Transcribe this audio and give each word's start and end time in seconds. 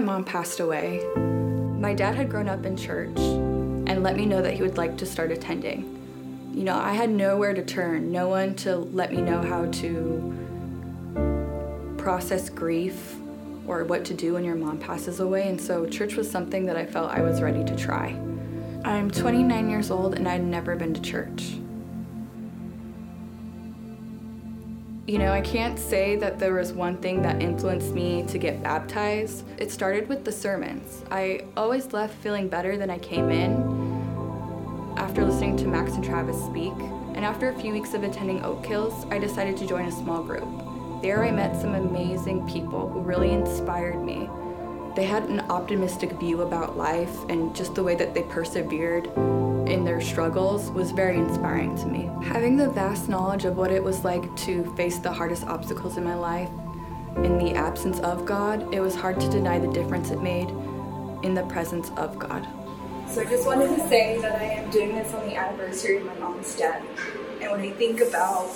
My 0.00 0.14
mom 0.14 0.24
passed 0.24 0.60
away. 0.60 1.06
My 1.14 1.92
dad 1.92 2.14
had 2.14 2.30
grown 2.30 2.48
up 2.48 2.64
in 2.64 2.74
church 2.74 3.18
and 3.18 4.02
let 4.02 4.16
me 4.16 4.24
know 4.24 4.40
that 4.40 4.54
he 4.54 4.62
would 4.62 4.78
like 4.78 4.96
to 4.96 5.04
start 5.04 5.30
attending. 5.30 6.50
You 6.54 6.64
know, 6.64 6.78
I 6.78 6.94
had 6.94 7.10
nowhere 7.10 7.52
to 7.52 7.62
turn, 7.62 8.10
no 8.10 8.26
one 8.26 8.54
to 8.56 8.76
let 8.76 9.12
me 9.12 9.20
know 9.20 9.42
how 9.42 9.66
to 9.66 11.96
process 11.98 12.48
grief 12.48 13.16
or 13.66 13.84
what 13.84 14.06
to 14.06 14.14
do 14.14 14.32
when 14.32 14.42
your 14.42 14.54
mom 14.54 14.78
passes 14.78 15.20
away, 15.20 15.50
and 15.50 15.60
so 15.60 15.84
church 15.84 16.16
was 16.16 16.30
something 16.30 16.64
that 16.64 16.78
I 16.78 16.86
felt 16.86 17.10
I 17.10 17.20
was 17.20 17.42
ready 17.42 17.62
to 17.62 17.76
try. 17.76 18.18
I'm 18.86 19.10
29 19.10 19.68
years 19.68 19.90
old 19.90 20.14
and 20.14 20.26
I'd 20.26 20.42
never 20.42 20.76
been 20.76 20.94
to 20.94 21.02
church. 21.02 21.58
You 25.10 25.18
know, 25.18 25.32
I 25.32 25.40
can't 25.40 25.76
say 25.76 26.14
that 26.14 26.38
there 26.38 26.54
was 26.54 26.72
one 26.72 26.96
thing 26.98 27.20
that 27.22 27.42
influenced 27.42 27.92
me 27.92 28.22
to 28.28 28.38
get 28.38 28.62
baptized. 28.62 29.44
It 29.58 29.72
started 29.72 30.08
with 30.08 30.24
the 30.24 30.30
sermons. 30.30 31.04
I 31.10 31.46
always 31.56 31.92
left 31.92 32.14
feeling 32.22 32.48
better 32.48 32.76
than 32.76 32.90
I 32.90 32.98
came 32.98 33.28
in 33.28 34.94
after 34.96 35.24
listening 35.24 35.56
to 35.56 35.66
Max 35.66 35.94
and 35.94 36.04
Travis 36.04 36.40
speak. 36.44 36.74
And 37.16 37.24
after 37.24 37.48
a 37.48 37.58
few 37.58 37.72
weeks 37.72 37.92
of 37.92 38.04
attending 38.04 38.44
Oak 38.44 38.64
Hills, 38.64 39.04
I 39.10 39.18
decided 39.18 39.56
to 39.56 39.66
join 39.66 39.86
a 39.86 39.90
small 39.90 40.22
group. 40.22 40.46
There 41.02 41.24
I 41.24 41.32
met 41.32 41.60
some 41.60 41.74
amazing 41.74 42.46
people 42.46 42.88
who 42.88 43.00
really 43.00 43.32
inspired 43.32 44.00
me. 44.04 44.30
They 44.94 45.06
had 45.06 45.24
an 45.24 45.40
optimistic 45.50 46.12
view 46.20 46.42
about 46.42 46.76
life 46.76 47.28
and 47.28 47.52
just 47.52 47.74
the 47.74 47.82
way 47.82 47.96
that 47.96 48.14
they 48.14 48.22
persevered 48.22 49.10
in 49.70 49.84
their 49.84 50.00
struggles 50.00 50.70
was 50.72 50.90
very 50.90 51.16
inspiring 51.16 51.76
to 51.76 51.86
me. 51.86 52.10
Having 52.24 52.56
the 52.56 52.68
vast 52.70 53.08
knowledge 53.08 53.44
of 53.44 53.56
what 53.56 53.70
it 53.70 53.82
was 53.82 54.04
like 54.04 54.34
to 54.36 54.64
face 54.74 54.98
the 54.98 55.12
hardest 55.12 55.46
obstacles 55.46 55.96
in 55.96 56.02
my 56.02 56.16
life 56.16 56.50
in 57.18 57.38
the 57.38 57.54
absence 57.54 58.00
of 58.00 58.26
God, 58.26 58.74
it 58.74 58.80
was 58.80 58.94
hard 58.94 59.20
to 59.20 59.30
deny 59.30 59.58
the 59.58 59.68
difference 59.68 60.10
it 60.10 60.20
made 60.20 60.48
in 61.22 61.34
the 61.34 61.44
presence 61.48 61.90
of 61.96 62.18
God. 62.18 62.46
So 63.08 63.20
I 63.20 63.24
just 63.24 63.46
wanted 63.46 63.76
to 63.76 63.88
say 63.88 64.20
that 64.20 64.40
I 64.40 64.44
am 64.44 64.70
doing 64.70 64.94
this 64.94 65.12
on 65.14 65.26
the 65.26 65.36
anniversary 65.36 65.98
of 65.98 66.06
my 66.06 66.14
mom's 66.14 66.54
death. 66.56 66.84
And 67.40 67.50
when 67.50 67.60
I 67.60 67.70
think 67.70 68.00
about 68.00 68.50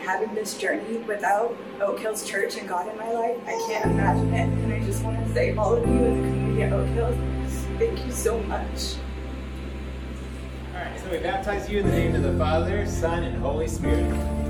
having 0.00 0.34
this 0.34 0.56
journey 0.56 0.98
without 0.98 1.56
Oak 1.80 1.98
Hills 1.98 2.24
Church 2.28 2.56
and 2.56 2.68
God 2.68 2.88
in 2.88 2.96
my 2.96 3.10
life, 3.10 3.36
I 3.46 3.64
can't 3.68 3.90
imagine 3.90 4.34
it. 4.34 4.48
And 4.48 4.72
I 4.72 4.80
just 4.80 5.02
want 5.02 5.24
to 5.24 5.34
say, 5.34 5.54
all 5.56 5.74
of 5.74 5.86
you 5.86 5.94
in 5.94 6.22
the 6.22 6.28
community 6.28 6.62
at 6.62 6.72
Oak 6.72 6.88
Hills, 6.88 7.16
thank 7.78 8.04
you 8.04 8.12
so 8.12 8.38
much. 8.44 8.96
We 11.10 11.16
baptize 11.16 11.70
you 11.70 11.78
in 11.78 11.86
the 11.86 11.92
name 11.92 12.14
of 12.14 12.22
the 12.22 12.34
Father, 12.34 12.84
Son, 12.86 13.24
and 13.24 13.34
Holy 13.38 13.66
Spirit. 13.66 14.47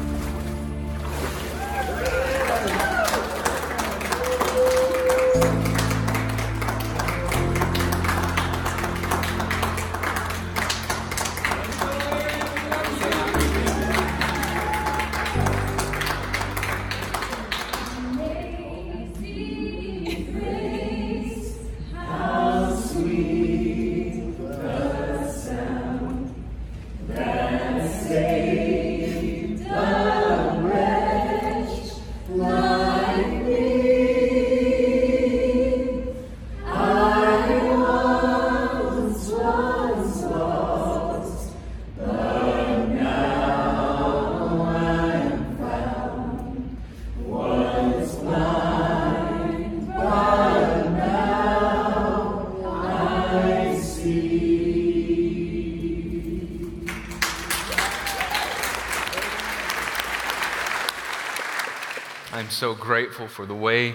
Grateful 62.98 63.28
for 63.28 63.46
the 63.46 63.54
way 63.54 63.94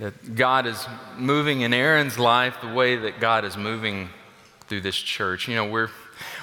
that 0.00 0.34
God 0.34 0.66
is 0.66 0.88
moving 1.16 1.60
in 1.60 1.72
Aaron's 1.72 2.18
life, 2.18 2.56
the 2.60 2.74
way 2.74 2.96
that 2.96 3.20
God 3.20 3.44
is 3.44 3.56
moving 3.56 4.08
through 4.66 4.80
this 4.80 4.96
church. 4.96 5.46
You 5.46 5.54
know, 5.54 5.66
we're, 5.66 5.88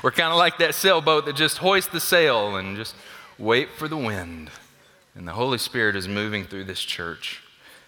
we're 0.01 0.11
kind 0.11 0.31
of 0.31 0.37
like 0.37 0.57
that 0.59 0.73
sailboat 0.73 1.25
that 1.25 1.35
just 1.35 1.57
hoists 1.57 1.91
the 1.91 1.99
sail 1.99 2.55
and 2.55 2.77
just 2.77 2.95
wait 3.37 3.71
for 3.71 3.89
the 3.89 3.97
wind. 3.97 4.51
And 5.15 5.27
the 5.27 5.33
Holy 5.33 5.57
Spirit 5.57 5.97
is 5.97 6.07
moving 6.07 6.45
through 6.45 6.63
this 6.63 6.79
church. 6.79 7.43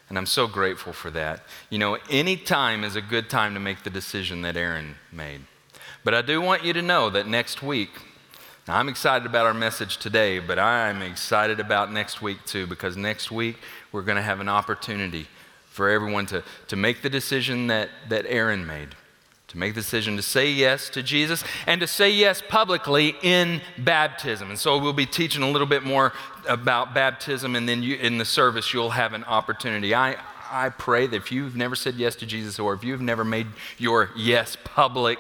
And 0.09 0.18
I'm 0.18 0.25
so 0.25 0.47
grateful 0.47 0.91
for 0.91 1.09
that. 1.12 1.40
You 1.70 1.80
know, 1.80 1.97
any 2.09 2.35
time 2.35 2.84
is 2.84 2.97
a 2.97 3.02
good 3.02 3.30
time 3.30 3.53
to 3.53 3.59
make 3.62 3.84
the 3.84 3.90
decision 3.90 4.41
that 4.41 4.58
Aaron 4.58 4.96
made. 5.14 5.44
But 6.03 6.14
I 6.14 6.22
do 6.22 6.41
want 6.41 6.66
you 6.66 6.74
to 6.74 6.81
know 6.81 7.09
that 7.09 7.25
next 7.25 7.64
week, 7.64 7.91
now, 8.66 8.78
I'm 8.78 8.88
excited 8.88 9.25
about 9.25 9.46
our 9.46 9.53
message 9.53 9.97
today, 9.97 10.40
but 10.40 10.57
I'm 10.57 11.01
excited 11.01 11.59
about 11.59 11.91
next 11.91 12.22
week 12.22 12.38
too, 12.46 12.66
because 12.66 12.96
next 12.96 13.29
week 13.29 13.57
we're 13.91 14.03
going 14.03 14.16
to 14.16 14.22
have 14.22 14.40
an 14.40 14.47
opportunity 14.47 15.28
for 15.69 15.90
everyone 15.90 16.25
to, 16.28 16.44
to 16.69 16.78
make 16.78 17.02
the 17.02 17.09
decision 17.09 17.68
that, 17.68 17.90
that 18.07 18.25
Aaron 18.25 18.66
made, 18.66 18.96
to 19.50 19.57
make 19.57 19.75
the 19.75 19.81
decision 19.81 20.16
to 20.16 20.22
say 20.22 20.50
yes 20.50 20.88
to 20.91 21.03
Jesus 21.03 21.44
and 21.68 21.81
to 21.81 21.88
say 21.88 22.09
yes 22.09 22.41
publicly 22.47 23.16
in 23.22 23.59
baptism. 23.78 24.50
And 24.50 24.57
so 24.57 24.78
we'll 24.78 24.94
be 24.94 25.07
teaching 25.07 25.44
a 25.44 25.52
little 25.52 25.68
bit 25.68 25.84
more 25.84 26.13
about 26.47 26.94
baptism, 26.94 27.57
and 27.57 27.68
then 27.68 27.84
you, 27.84 27.97
in 27.97 28.18
the 28.18 28.25
service, 28.25 28.73
you'll 28.73 28.91
have 28.91 29.12
an 29.12 29.25
opportunity. 29.25 29.94
I, 29.94 30.16
I 30.50 30.69
pray 30.69 31.06
that 31.07 31.16
if 31.18 31.34
you've 31.34 31.57
never 31.57 31.75
said 31.75 31.96
yes 31.96 32.16
to 32.16 32.25
Jesus 32.25 32.59
or 32.59 32.73
if 32.73 32.84
you've 32.85 33.02
never 33.02 33.25
made 33.25 33.47
your 33.78 34.12
yes 34.16 34.56
public, 34.63 35.19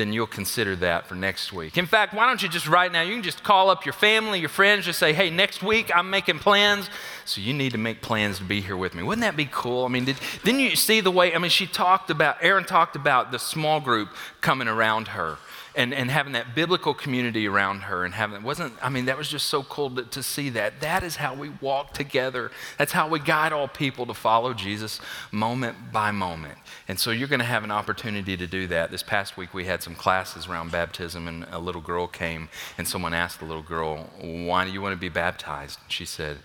then 0.00 0.12
you'll 0.12 0.26
consider 0.26 0.74
that 0.76 1.06
for 1.06 1.14
next 1.14 1.52
week. 1.52 1.76
In 1.76 1.86
fact, 1.86 2.14
why 2.14 2.26
don't 2.26 2.42
you 2.42 2.48
just 2.48 2.66
right 2.66 2.90
now, 2.90 3.02
you 3.02 3.12
can 3.12 3.22
just 3.22 3.44
call 3.44 3.68
up 3.68 3.84
your 3.84 3.92
family, 3.92 4.40
your 4.40 4.48
friends, 4.48 4.86
just 4.86 4.98
say, 4.98 5.12
hey, 5.12 5.28
next 5.28 5.62
week 5.62 5.90
I'm 5.94 6.08
making 6.08 6.38
plans, 6.38 6.88
so 7.26 7.40
you 7.40 7.52
need 7.52 7.72
to 7.72 7.78
make 7.78 8.00
plans 8.00 8.38
to 8.38 8.44
be 8.44 8.62
here 8.62 8.76
with 8.76 8.94
me. 8.94 9.02
Wouldn't 9.02 9.22
that 9.22 9.36
be 9.36 9.48
cool? 9.50 9.84
I 9.84 9.88
mean, 9.88 10.06
did, 10.06 10.16
didn't 10.42 10.60
you 10.60 10.74
see 10.74 11.00
the 11.00 11.10
way, 11.10 11.34
I 11.34 11.38
mean, 11.38 11.50
she 11.50 11.66
talked 11.66 12.10
about, 12.10 12.38
Aaron 12.40 12.64
talked 12.64 12.96
about 12.96 13.30
the 13.30 13.38
small 13.38 13.80
group 13.80 14.08
coming 14.40 14.68
around 14.68 15.08
her 15.08 15.36
and, 15.76 15.94
and 15.94 16.10
having 16.10 16.32
that 16.32 16.54
biblical 16.54 16.94
community 16.94 17.46
around 17.46 17.82
her 17.82 18.04
and 18.04 18.14
having, 18.14 18.42
wasn't, 18.42 18.72
I 18.82 18.88
mean, 18.88 19.04
that 19.04 19.16
was 19.16 19.28
just 19.28 19.46
so 19.46 19.62
cool 19.62 19.90
to, 19.90 20.02
to 20.02 20.22
see 20.22 20.50
that. 20.50 20.80
That 20.80 21.02
is 21.02 21.16
how 21.16 21.34
we 21.34 21.50
walk 21.60 21.94
together. 21.94 22.50
That's 22.76 22.92
how 22.92 23.08
we 23.08 23.20
guide 23.20 23.52
all 23.52 23.68
people 23.68 24.06
to 24.06 24.14
follow 24.14 24.52
Jesus 24.52 25.00
moment 25.30 25.92
by 25.92 26.10
moment. 26.10 26.58
And 26.88 26.98
so 26.98 27.12
you're 27.12 27.28
going 27.28 27.40
to 27.40 27.46
have 27.46 27.62
an 27.62 27.70
opportunity 27.70 28.36
to 28.36 28.46
do 28.48 28.66
that. 28.66 28.90
This 28.90 29.04
past 29.04 29.36
week 29.36 29.54
we 29.54 29.64
had 29.64 29.82
some 29.82 29.89
classes 29.94 30.46
around 30.46 30.72
baptism, 30.72 31.28
and 31.28 31.44
a 31.50 31.58
little 31.58 31.80
girl 31.80 32.06
came, 32.06 32.48
and 32.78 32.86
someone 32.86 33.14
asked 33.14 33.40
the 33.40 33.44
little 33.44 33.62
girl, 33.62 34.10
Why 34.20 34.64
do 34.64 34.72
you 34.72 34.80
want 34.80 34.94
to 34.94 35.00
be 35.00 35.08
baptized? 35.08 35.78
She 35.88 36.04
said, 36.04 36.38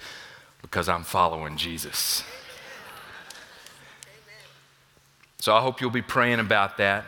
Because 0.62 0.90
I'm 0.90 1.04
following 1.04 1.58
Jesus. 1.58 2.24
So 5.40 5.56
I 5.56 5.62
hope 5.62 5.80
you'll 5.80 5.92
be 5.92 6.02
praying 6.02 6.40
about 6.40 6.78
that. 6.78 7.06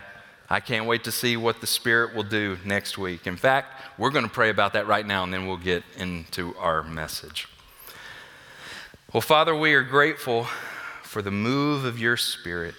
I 0.50 0.60
can't 0.60 0.86
wait 0.86 1.04
to 1.06 1.12
see 1.12 1.36
what 1.36 1.60
the 1.60 1.68
Spirit 1.68 2.16
will 2.16 2.24
do 2.24 2.58
next 2.64 2.98
week. 2.98 3.28
In 3.28 3.36
fact, 3.36 3.82
we're 3.98 4.12
going 4.12 4.26
to 4.26 4.32
pray 4.32 4.50
about 4.50 4.74
that 4.74 4.88
right 4.88 5.06
now, 5.06 5.24
and 5.24 5.34
then 5.34 5.48
we'll 5.48 5.58
get 5.58 5.84
into 5.98 6.56
our 6.58 6.84
message. 6.84 7.48
Well, 9.12 9.22
Father, 9.22 9.56
we 9.56 9.74
are 9.74 9.84
grateful 9.84 10.46
for 11.02 11.22
the 11.22 11.32
move 11.32 11.84
of 11.84 12.00
your 12.00 12.16
Spirit. 12.16 12.76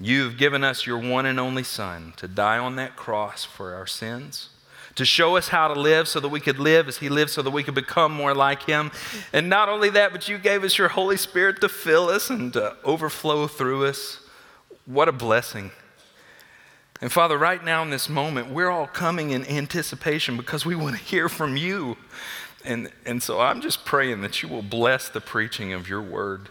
You've 0.00 0.36
given 0.36 0.62
us 0.62 0.86
your 0.86 0.98
one 0.98 1.26
and 1.26 1.40
only 1.40 1.64
Son 1.64 2.12
to 2.16 2.28
die 2.28 2.58
on 2.58 2.76
that 2.76 2.94
cross 2.94 3.44
for 3.44 3.74
our 3.74 3.86
sins, 3.86 4.50
to 4.94 5.04
show 5.04 5.36
us 5.36 5.48
how 5.48 5.72
to 5.72 5.78
live 5.78 6.06
so 6.06 6.20
that 6.20 6.28
we 6.28 6.40
could 6.40 6.60
live 6.60 6.86
as 6.86 6.98
He 6.98 7.08
lived, 7.08 7.30
so 7.30 7.42
that 7.42 7.50
we 7.50 7.64
could 7.64 7.74
become 7.74 8.12
more 8.12 8.34
like 8.34 8.62
Him. 8.62 8.92
And 9.32 9.48
not 9.48 9.68
only 9.68 9.90
that, 9.90 10.12
but 10.12 10.28
you 10.28 10.38
gave 10.38 10.62
us 10.62 10.78
your 10.78 10.88
Holy 10.88 11.16
Spirit 11.16 11.60
to 11.62 11.68
fill 11.68 12.08
us 12.08 12.30
and 12.30 12.52
to 12.52 12.76
overflow 12.84 13.48
through 13.48 13.86
us. 13.86 14.20
What 14.86 15.08
a 15.08 15.12
blessing. 15.12 15.72
And 17.00 17.12
Father, 17.12 17.36
right 17.36 17.64
now 17.64 17.82
in 17.82 17.90
this 17.90 18.08
moment, 18.08 18.50
we're 18.50 18.70
all 18.70 18.86
coming 18.86 19.30
in 19.30 19.44
anticipation 19.46 20.36
because 20.36 20.64
we 20.64 20.74
want 20.74 20.96
to 20.96 21.02
hear 21.02 21.28
from 21.28 21.56
you. 21.56 21.96
And, 22.64 22.90
and 23.04 23.22
so 23.22 23.40
I'm 23.40 23.60
just 23.60 23.84
praying 23.84 24.20
that 24.22 24.42
you 24.42 24.48
will 24.48 24.62
bless 24.62 25.08
the 25.08 25.20
preaching 25.20 25.72
of 25.72 25.88
your 25.88 26.02
word 26.02 26.48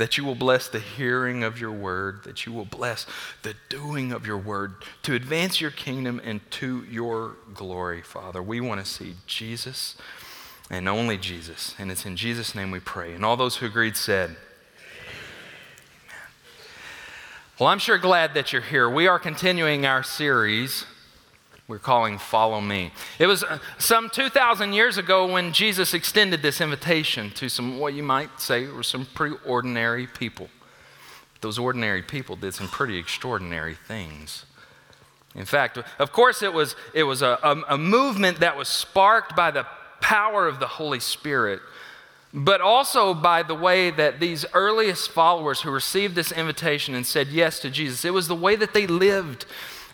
that 0.00 0.16
you 0.16 0.24
will 0.24 0.34
bless 0.34 0.66
the 0.66 0.80
hearing 0.80 1.44
of 1.44 1.60
your 1.60 1.70
word, 1.70 2.24
that 2.24 2.46
you 2.46 2.52
will 2.54 2.64
bless 2.64 3.04
the 3.42 3.54
doing 3.68 4.12
of 4.12 4.26
your 4.26 4.38
word 4.38 4.72
to 5.02 5.14
advance 5.14 5.60
your 5.60 5.70
kingdom 5.70 6.18
and 6.24 6.40
to 6.50 6.82
your 6.90 7.36
glory, 7.52 8.00
Father. 8.00 8.42
We 8.42 8.62
want 8.62 8.82
to 8.82 8.90
see 8.90 9.16
Jesus 9.26 9.96
and 10.70 10.88
only 10.88 11.18
Jesus. 11.18 11.74
And 11.78 11.90
it's 11.90 12.06
in 12.06 12.16
Jesus' 12.16 12.54
name 12.54 12.70
we 12.70 12.80
pray. 12.80 13.12
And 13.12 13.26
all 13.26 13.36
those 13.36 13.56
who 13.56 13.66
agreed 13.66 13.94
said, 13.94 14.30
Amen. 14.30 14.38
well, 17.58 17.68
I'm 17.68 17.78
sure 17.78 17.98
glad 17.98 18.32
that 18.32 18.54
you're 18.54 18.62
here. 18.62 18.88
We 18.88 19.06
are 19.06 19.18
continuing 19.18 19.84
our 19.84 20.02
series 20.02 20.86
we're 21.70 21.78
calling 21.78 22.18
Follow 22.18 22.60
Me. 22.60 22.90
It 23.20 23.28
was 23.28 23.44
uh, 23.44 23.60
some 23.78 24.10
2,000 24.10 24.72
years 24.72 24.98
ago 24.98 25.32
when 25.32 25.52
Jesus 25.52 25.94
extended 25.94 26.42
this 26.42 26.60
invitation 26.60 27.30
to 27.30 27.48
some, 27.48 27.78
what 27.78 27.94
you 27.94 28.02
might 28.02 28.40
say 28.40 28.66
were 28.66 28.82
some 28.82 29.06
pretty 29.14 29.36
ordinary 29.46 30.08
people. 30.08 30.48
Those 31.40 31.60
ordinary 31.60 32.02
people 32.02 32.34
did 32.34 32.54
some 32.54 32.66
pretty 32.66 32.98
extraordinary 32.98 33.76
things. 33.86 34.46
In 35.36 35.44
fact, 35.44 35.78
of 36.00 36.10
course, 36.10 36.42
it 36.42 36.52
was, 36.52 36.74
it 36.92 37.04
was 37.04 37.22
a, 37.22 37.38
a, 37.44 37.74
a 37.74 37.78
movement 37.78 38.40
that 38.40 38.56
was 38.56 38.68
sparked 38.68 39.36
by 39.36 39.52
the 39.52 39.64
power 40.00 40.48
of 40.48 40.58
the 40.58 40.66
Holy 40.66 40.98
Spirit 40.98 41.60
but 42.32 42.60
also 42.60 43.12
by 43.12 43.42
the 43.42 43.56
way 43.56 43.90
that 43.90 44.20
these 44.20 44.46
earliest 44.54 45.10
followers 45.10 45.62
who 45.62 45.70
received 45.72 46.14
this 46.14 46.30
invitation 46.30 46.94
and 46.94 47.04
said 47.04 47.26
yes 47.26 47.58
to 47.58 47.68
Jesus, 47.68 48.04
it 48.04 48.14
was 48.14 48.28
the 48.28 48.36
way 48.36 48.54
that 48.54 48.72
they 48.72 48.86
lived. 48.86 49.46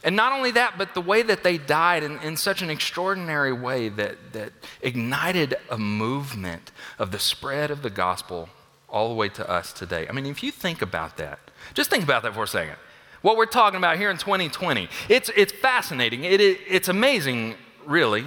And 0.07 0.15
not 0.15 0.33
only 0.33 0.53
that, 0.53 0.79
but 0.79 0.95
the 0.95 1.01
way 1.01 1.23
that 1.23 1.43
they 1.43 1.59
died 1.59 2.05
in, 2.05 2.21
in 2.21 2.37
such 2.37 2.63
an 2.63 2.71
extraordinary 2.71 3.53
way 3.53 3.89
that, 3.89 4.33
that 4.35 4.53
ignited 4.81 5.57
a 5.69 5.77
movement 5.77 6.71
of 7.01 7.11
the 7.11 7.19
spread 7.19 7.73
of 7.73 7.83
the 7.83 7.91
gospel 7.91 8.49
all 8.89 9.09
the 9.09 9.17
way 9.17 9.29
to 9.31 9.51
us 9.51 9.73
today. 9.73 10.07
I 10.09 10.13
mean, 10.13 10.27
if 10.27 10.45
you 10.45 10.53
think 10.53 10.81
about 10.81 11.17
that, 11.17 11.41
just 11.75 11.91
think 11.91 12.05
about 12.05 12.23
that 12.23 12.35
for 12.35 12.45
a 12.45 12.47
second. 12.47 12.77
What 13.23 13.37
we're 13.37 13.47
talking 13.47 13.79
about 13.79 13.99
here 13.99 14.09
in 14.09 14.17
2020, 14.17 14.89
it's, 15.09 15.29
it's 15.35 15.51
fascinating. 15.51 16.23
It, 16.23 16.41
it, 16.41 16.61
it's 16.69 16.87
amazing, 16.87 17.57
really. 17.85 18.27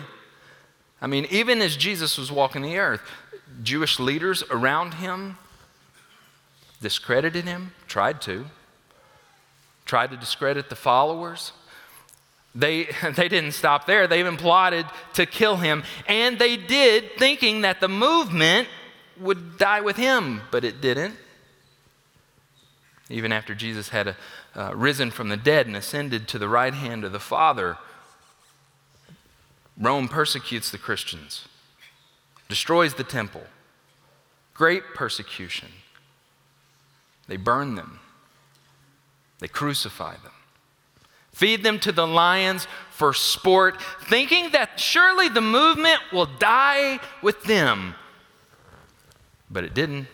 I 1.02 1.08
mean, 1.08 1.28
even 1.32 1.62
as 1.62 1.78
Jesus 1.78 2.18
was 2.18 2.30
walking 2.30 2.62
the 2.62 2.78
earth, 2.78 3.00
Jewish 3.64 4.02
leaders 4.02 4.44
around 4.52 4.96
him 4.96 5.38
discredited 6.82 7.46
him, 7.46 7.72
tried 7.88 8.22
to, 8.24 8.48
tried 9.86 10.12
to 10.12 10.18
discredit 10.18 10.70
the 10.70 10.76
followers. 10.76 11.54
They, 12.56 12.86
they 13.16 13.28
didn't 13.30 13.54
stop 13.54 13.86
there. 13.86 14.08
They 14.08 14.20
even 14.20 14.38
plotted 14.38 14.86
to 15.14 15.26
kill 15.26 15.58
him. 15.58 15.84
And 16.08 16.40
they 16.40 16.58
did, 16.58 17.18
thinking 17.18 17.62
that 17.62 17.82
the 17.82 17.90
movement 17.90 18.68
would 19.20 19.58
die 19.58 19.82
with 19.82 19.98
him, 19.98 20.42
but 20.52 20.64
it 20.64 20.82
didn't. 20.82 21.16
Even 23.10 23.32
after 23.32 23.56
Jesus 23.56 23.90
had 23.90 24.16
uh, 24.56 24.72
risen 24.76 25.10
from 25.10 25.30
the 25.30 25.38
dead 25.38 25.66
and 25.68 25.76
ascended 25.76 26.28
to 26.28 26.38
the 26.38 26.48
right 26.48 26.74
hand 26.74 27.04
of 27.04 27.12
the 27.12 27.20
Father, 27.20 27.78
Rome 29.78 30.08
persecutes 30.08 30.70
the 30.70 30.78
Christians 30.78 31.48
destroys 32.50 32.96
the 32.96 33.04
temple. 33.04 33.44
Great 34.54 34.84
persecution. 34.96 35.70
They 37.28 37.38
burn 37.38 37.76
them, 37.76 38.00
they 39.38 39.48
crucify 39.48 40.14
them, 40.14 40.34
feed 41.40 41.64
them 41.64 41.80
to 41.80 41.94
the 41.94 42.06
lions 42.06 42.68
for 42.92 43.14
sport, 43.14 43.82
thinking 44.10 44.50
that 44.52 44.78
surely 44.78 45.30
the 45.30 45.40
movement 45.40 46.02
will 46.12 46.26
die 46.26 47.00
with 47.22 47.42
them. 47.44 47.96
But 49.50 49.64
it 49.64 49.74
didn't. 49.74 50.08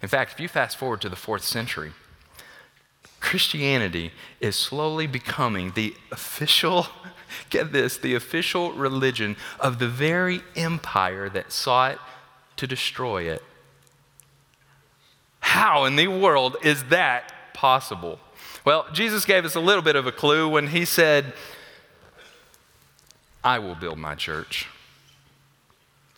In 0.00 0.08
fact, 0.08 0.32
if 0.32 0.40
you 0.40 0.48
fast 0.48 0.78
forward 0.78 1.02
to 1.02 1.10
the 1.10 1.16
fourth 1.16 1.44
century, 1.44 1.92
Christianity 3.20 4.12
is 4.40 4.56
slowly 4.56 5.06
becoming 5.06 5.72
the 5.72 5.94
official 6.10 6.86
get 7.50 7.72
this, 7.72 7.98
the 7.98 8.14
official 8.14 8.72
religion 8.72 9.36
of 9.60 9.78
the 9.78 9.88
very 9.88 10.40
empire 10.56 11.28
that 11.28 11.52
sought 11.52 11.98
to 12.56 12.66
destroy 12.66 13.24
it. 13.24 13.42
How 15.40 15.84
in 15.84 15.96
the 15.96 16.08
world 16.08 16.56
is 16.62 16.84
that 16.84 17.52
possible? 17.52 18.18
Well, 18.64 18.86
Jesus 18.92 19.26
gave 19.26 19.44
us 19.44 19.54
a 19.54 19.60
little 19.60 19.82
bit 19.82 19.94
of 19.94 20.06
a 20.06 20.12
clue 20.12 20.48
when 20.48 20.68
he 20.68 20.86
said, 20.86 21.34
I 23.42 23.58
will 23.58 23.74
build 23.74 23.98
my 23.98 24.14
church, 24.14 24.66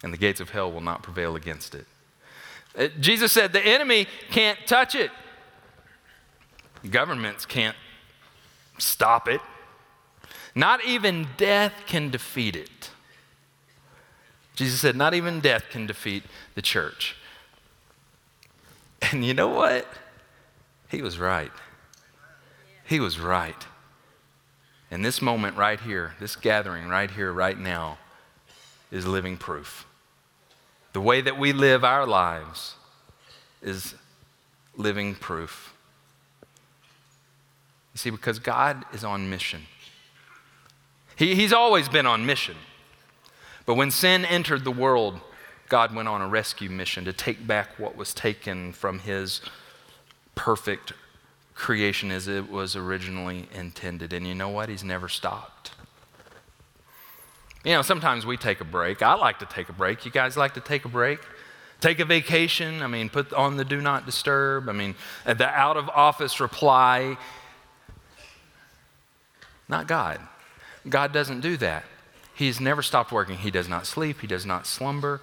and 0.02 0.12
the 0.12 0.16
gates 0.16 0.40
of 0.40 0.50
hell 0.50 0.70
will 0.70 0.80
not 0.80 1.02
prevail 1.02 1.34
against 1.34 1.74
it. 1.74 1.86
Uh, 2.78 2.88
Jesus 3.00 3.32
said, 3.32 3.52
The 3.52 3.66
enemy 3.66 4.06
can't 4.30 4.58
touch 4.64 4.94
it, 4.94 5.10
governments 6.88 7.44
can't 7.44 7.76
stop 8.78 9.28
it. 9.28 9.40
Not 10.54 10.84
even 10.84 11.26
death 11.36 11.72
can 11.86 12.10
defeat 12.10 12.56
it. 12.56 12.90
Jesus 14.54 14.80
said, 14.80 14.94
Not 14.94 15.14
even 15.14 15.40
death 15.40 15.64
can 15.70 15.86
defeat 15.86 16.22
the 16.54 16.62
church. 16.62 17.16
And 19.02 19.24
you 19.24 19.34
know 19.34 19.48
what? 19.48 19.86
He 20.88 21.02
was 21.02 21.18
right. 21.18 21.52
He 22.86 23.00
was 23.00 23.18
right. 23.18 23.66
And 24.90 25.04
this 25.04 25.20
moment 25.20 25.56
right 25.56 25.80
here, 25.80 26.14
this 26.20 26.36
gathering 26.36 26.88
right 26.88 27.10
here, 27.10 27.32
right 27.32 27.58
now, 27.58 27.98
is 28.90 29.06
living 29.06 29.36
proof. 29.36 29.86
The 30.92 31.00
way 31.00 31.20
that 31.20 31.38
we 31.38 31.52
live 31.52 31.84
our 31.84 32.06
lives 32.06 32.74
is 33.60 33.94
living 34.76 35.14
proof. 35.14 35.74
You 37.92 37.98
see, 37.98 38.10
because 38.10 38.38
God 38.38 38.84
is 38.92 39.02
on 39.02 39.28
mission. 39.28 39.62
He, 41.16 41.34
he's 41.34 41.52
always 41.52 41.88
been 41.88 42.06
on 42.06 42.24
mission. 42.24 42.56
But 43.64 43.74
when 43.74 43.90
sin 43.90 44.24
entered 44.24 44.64
the 44.64 44.70
world, 44.70 45.18
God 45.68 45.94
went 45.94 46.06
on 46.06 46.22
a 46.22 46.28
rescue 46.28 46.70
mission 46.70 47.04
to 47.06 47.12
take 47.12 47.46
back 47.46 47.78
what 47.78 47.96
was 47.96 48.14
taken 48.14 48.72
from 48.72 49.00
his 49.00 49.40
perfect 50.36 50.92
creation 51.56 52.12
as 52.12 52.28
it 52.28 52.50
was 52.50 52.76
originally 52.76 53.48
intended. 53.52 54.12
And 54.12 54.26
you 54.26 54.34
know 54.34 54.50
what? 54.50 54.68
He's 54.68 54.84
never 54.84 55.08
stopped. 55.08 55.72
You 57.64 57.72
know, 57.72 57.82
sometimes 57.82 58.24
we 58.24 58.36
take 58.36 58.60
a 58.60 58.64
break. 58.64 59.02
I 59.02 59.14
like 59.14 59.40
to 59.40 59.46
take 59.46 59.68
a 59.68 59.72
break. 59.72 60.04
You 60.04 60.12
guys 60.12 60.36
like 60.36 60.54
to 60.54 60.60
take 60.60 60.84
a 60.84 60.88
break? 60.88 61.18
Take 61.80 61.98
a 61.98 62.04
vacation. 62.04 62.82
I 62.82 62.86
mean, 62.86 63.08
put 63.08 63.32
on 63.32 63.56
the 63.56 63.64
do 63.64 63.80
not 63.80 64.06
disturb. 64.06 64.68
I 64.68 64.72
mean, 64.72 64.94
uh, 65.24 65.34
the 65.34 65.48
out 65.48 65.76
of 65.76 65.88
office 65.88 66.38
reply. 66.38 67.16
Not 69.68 69.88
God. 69.88 70.20
God 70.88 71.12
doesn't 71.12 71.40
do 71.40 71.56
that. 71.56 71.84
He's 72.34 72.60
never 72.60 72.82
stopped 72.82 73.10
working. 73.10 73.38
He 73.38 73.50
does 73.50 73.68
not 73.68 73.86
sleep, 73.86 74.20
He 74.20 74.26
does 74.26 74.46
not 74.46 74.66
slumber. 74.66 75.20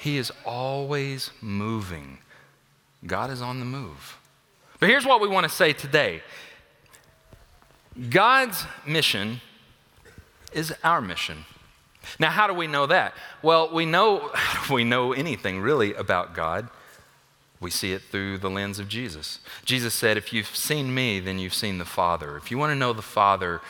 He 0.00 0.16
is 0.16 0.32
always 0.44 1.30
moving. 1.40 2.18
God 3.06 3.30
is 3.30 3.40
on 3.40 3.58
the 3.58 3.64
move. 3.64 4.17
But 4.80 4.88
here's 4.88 5.06
what 5.06 5.20
we 5.20 5.28
want 5.28 5.44
to 5.44 5.54
say 5.54 5.72
today 5.72 6.22
God's 8.10 8.64
mission 8.86 9.40
is 10.52 10.74
our 10.84 11.00
mission. 11.00 11.44
Now, 12.18 12.30
how 12.30 12.46
do 12.46 12.54
we 12.54 12.66
know 12.66 12.86
that? 12.86 13.14
Well, 13.42 13.72
we 13.72 13.84
know 13.84 14.32
we 14.70 14.84
know 14.84 15.12
anything 15.12 15.60
really 15.60 15.94
about 15.94 16.34
God. 16.34 16.68
We 17.60 17.70
see 17.70 17.92
it 17.92 18.02
through 18.02 18.38
the 18.38 18.50
lens 18.50 18.78
of 18.78 18.88
Jesus. 18.88 19.40
Jesus 19.64 19.92
said, 19.92 20.16
If 20.16 20.32
you've 20.32 20.54
seen 20.54 20.94
me, 20.94 21.18
then 21.18 21.38
you've 21.38 21.54
seen 21.54 21.78
the 21.78 21.84
Father. 21.84 22.36
If 22.36 22.50
you 22.50 22.58
want 22.58 22.70
to 22.70 22.76
know 22.76 22.92
the 22.92 23.02
Father, 23.02 23.60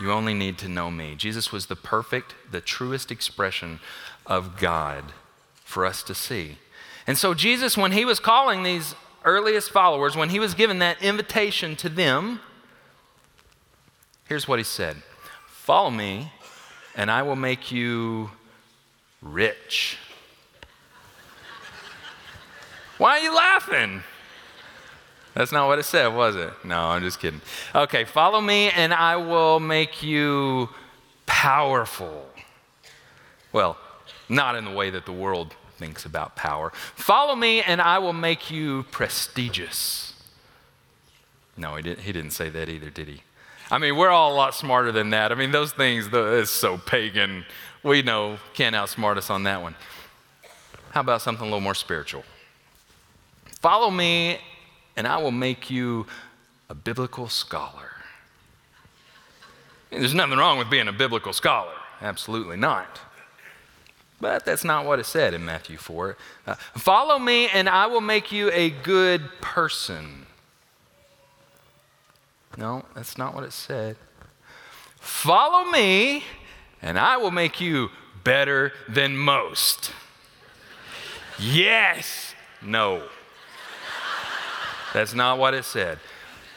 you 0.00 0.10
only 0.10 0.34
need 0.34 0.58
to 0.58 0.68
know 0.68 0.90
me. 0.90 1.14
Jesus 1.14 1.52
was 1.52 1.66
the 1.66 1.76
perfect, 1.76 2.34
the 2.50 2.60
truest 2.60 3.12
expression 3.12 3.78
of 4.26 4.58
God 4.58 5.04
for 5.64 5.86
us 5.86 6.02
to 6.02 6.14
see. 6.14 6.58
And 7.06 7.16
so, 7.16 7.34
Jesus, 7.34 7.76
when 7.76 7.92
he 7.92 8.04
was 8.04 8.18
calling 8.18 8.64
these 8.64 8.96
earliest 9.26 9.70
followers, 9.70 10.16
when 10.16 10.30
he 10.30 10.40
was 10.40 10.54
given 10.54 10.78
that 10.78 11.02
invitation 11.02 11.76
to 11.76 11.88
them, 11.88 12.40
here's 14.28 14.48
what 14.48 14.58
he 14.58 14.64
said 14.64 14.96
Follow 15.46 15.90
me, 15.90 16.32
and 16.94 17.10
I 17.10 17.22
will 17.22 17.36
make 17.36 17.70
you 17.70 18.30
rich. 19.20 19.98
Why 22.98 23.18
are 23.18 23.20
you 23.20 23.34
laughing? 23.34 24.02
That's 25.34 25.52
not 25.52 25.66
what 25.66 25.78
it 25.78 25.82
said, 25.82 26.08
was 26.08 26.34
it? 26.34 26.50
No, 26.64 26.80
I'm 26.80 27.02
just 27.02 27.20
kidding. 27.20 27.42
Okay, 27.74 28.04
follow 28.04 28.40
me 28.40 28.70
and 28.70 28.94
I 28.94 29.16
will 29.16 29.60
make 29.60 30.02
you 30.02 30.70
powerful. 31.26 32.26
Well, 33.52 33.76
not 34.30 34.56
in 34.56 34.64
the 34.64 34.70
way 34.70 34.88
that 34.88 35.04
the 35.04 35.12
world 35.12 35.54
thinks 35.76 36.04
about 36.04 36.36
power. 36.36 36.72
Follow 36.94 37.36
me 37.36 37.62
and 37.62 37.80
I 37.80 37.98
will 37.98 38.12
make 38.12 38.50
you 38.50 38.84
prestigious. 38.90 40.14
No, 41.56 41.76
he, 41.76 41.82
didn't, 41.82 42.00
he 42.00 42.12
didn't 42.12 42.32
say 42.32 42.48
that 42.50 42.68
either, 42.68 42.90
did 42.90 43.08
he? 43.08 43.22
I 43.70 43.78
mean, 43.78 43.96
we're 43.96 44.10
all 44.10 44.32
a 44.32 44.36
lot 44.36 44.54
smarter 44.54 44.92
than 44.92 45.10
that. 45.10 45.32
I 45.32 45.34
mean, 45.34 45.50
those 45.50 45.72
things, 45.72 46.08
it's 46.12 46.50
so 46.50 46.78
pagan. 46.78 47.44
We 47.82 48.02
know 48.02 48.38
can't 48.54 48.76
outsmart 48.76 49.16
us 49.16 49.30
on 49.30 49.44
that 49.44 49.62
one. 49.62 49.74
How 50.90 51.00
about 51.00 51.22
something 51.22 51.42
a 51.42 51.46
little 51.46 51.60
more 51.60 51.74
spiritual? 51.74 52.24
Follow 53.60 53.90
me 53.90 54.38
and 54.96 55.06
I 55.06 55.18
will 55.18 55.30
make 55.30 55.70
you 55.70 56.06
a 56.68 56.74
biblical 56.74 57.28
scholar. 57.28 57.90
there's 59.90 60.14
nothing 60.14 60.38
wrong 60.38 60.58
with 60.58 60.70
being 60.70 60.88
a 60.88 60.92
biblical 60.92 61.32
scholar, 61.32 61.74
absolutely 62.00 62.56
not. 62.56 63.00
But 64.20 64.44
that's 64.44 64.64
not 64.64 64.86
what 64.86 64.98
it 64.98 65.06
said 65.06 65.34
in 65.34 65.44
Matthew 65.44 65.76
4. 65.76 66.16
Uh, 66.46 66.54
Follow 66.74 67.18
me, 67.18 67.48
and 67.48 67.68
I 67.68 67.86
will 67.86 68.00
make 68.00 68.32
you 68.32 68.50
a 68.52 68.70
good 68.70 69.22
person. 69.40 70.26
No, 72.56 72.86
that's 72.94 73.18
not 73.18 73.34
what 73.34 73.44
it 73.44 73.52
said. 73.52 73.96
Follow 74.98 75.70
me, 75.70 76.24
and 76.80 76.98
I 76.98 77.18
will 77.18 77.30
make 77.30 77.60
you 77.60 77.90
better 78.24 78.72
than 78.88 79.16
most. 79.16 79.92
Yes. 81.38 82.34
No. 82.62 83.02
That's 84.94 85.12
not 85.14 85.38
what 85.38 85.52
it 85.52 85.64
said. 85.64 85.98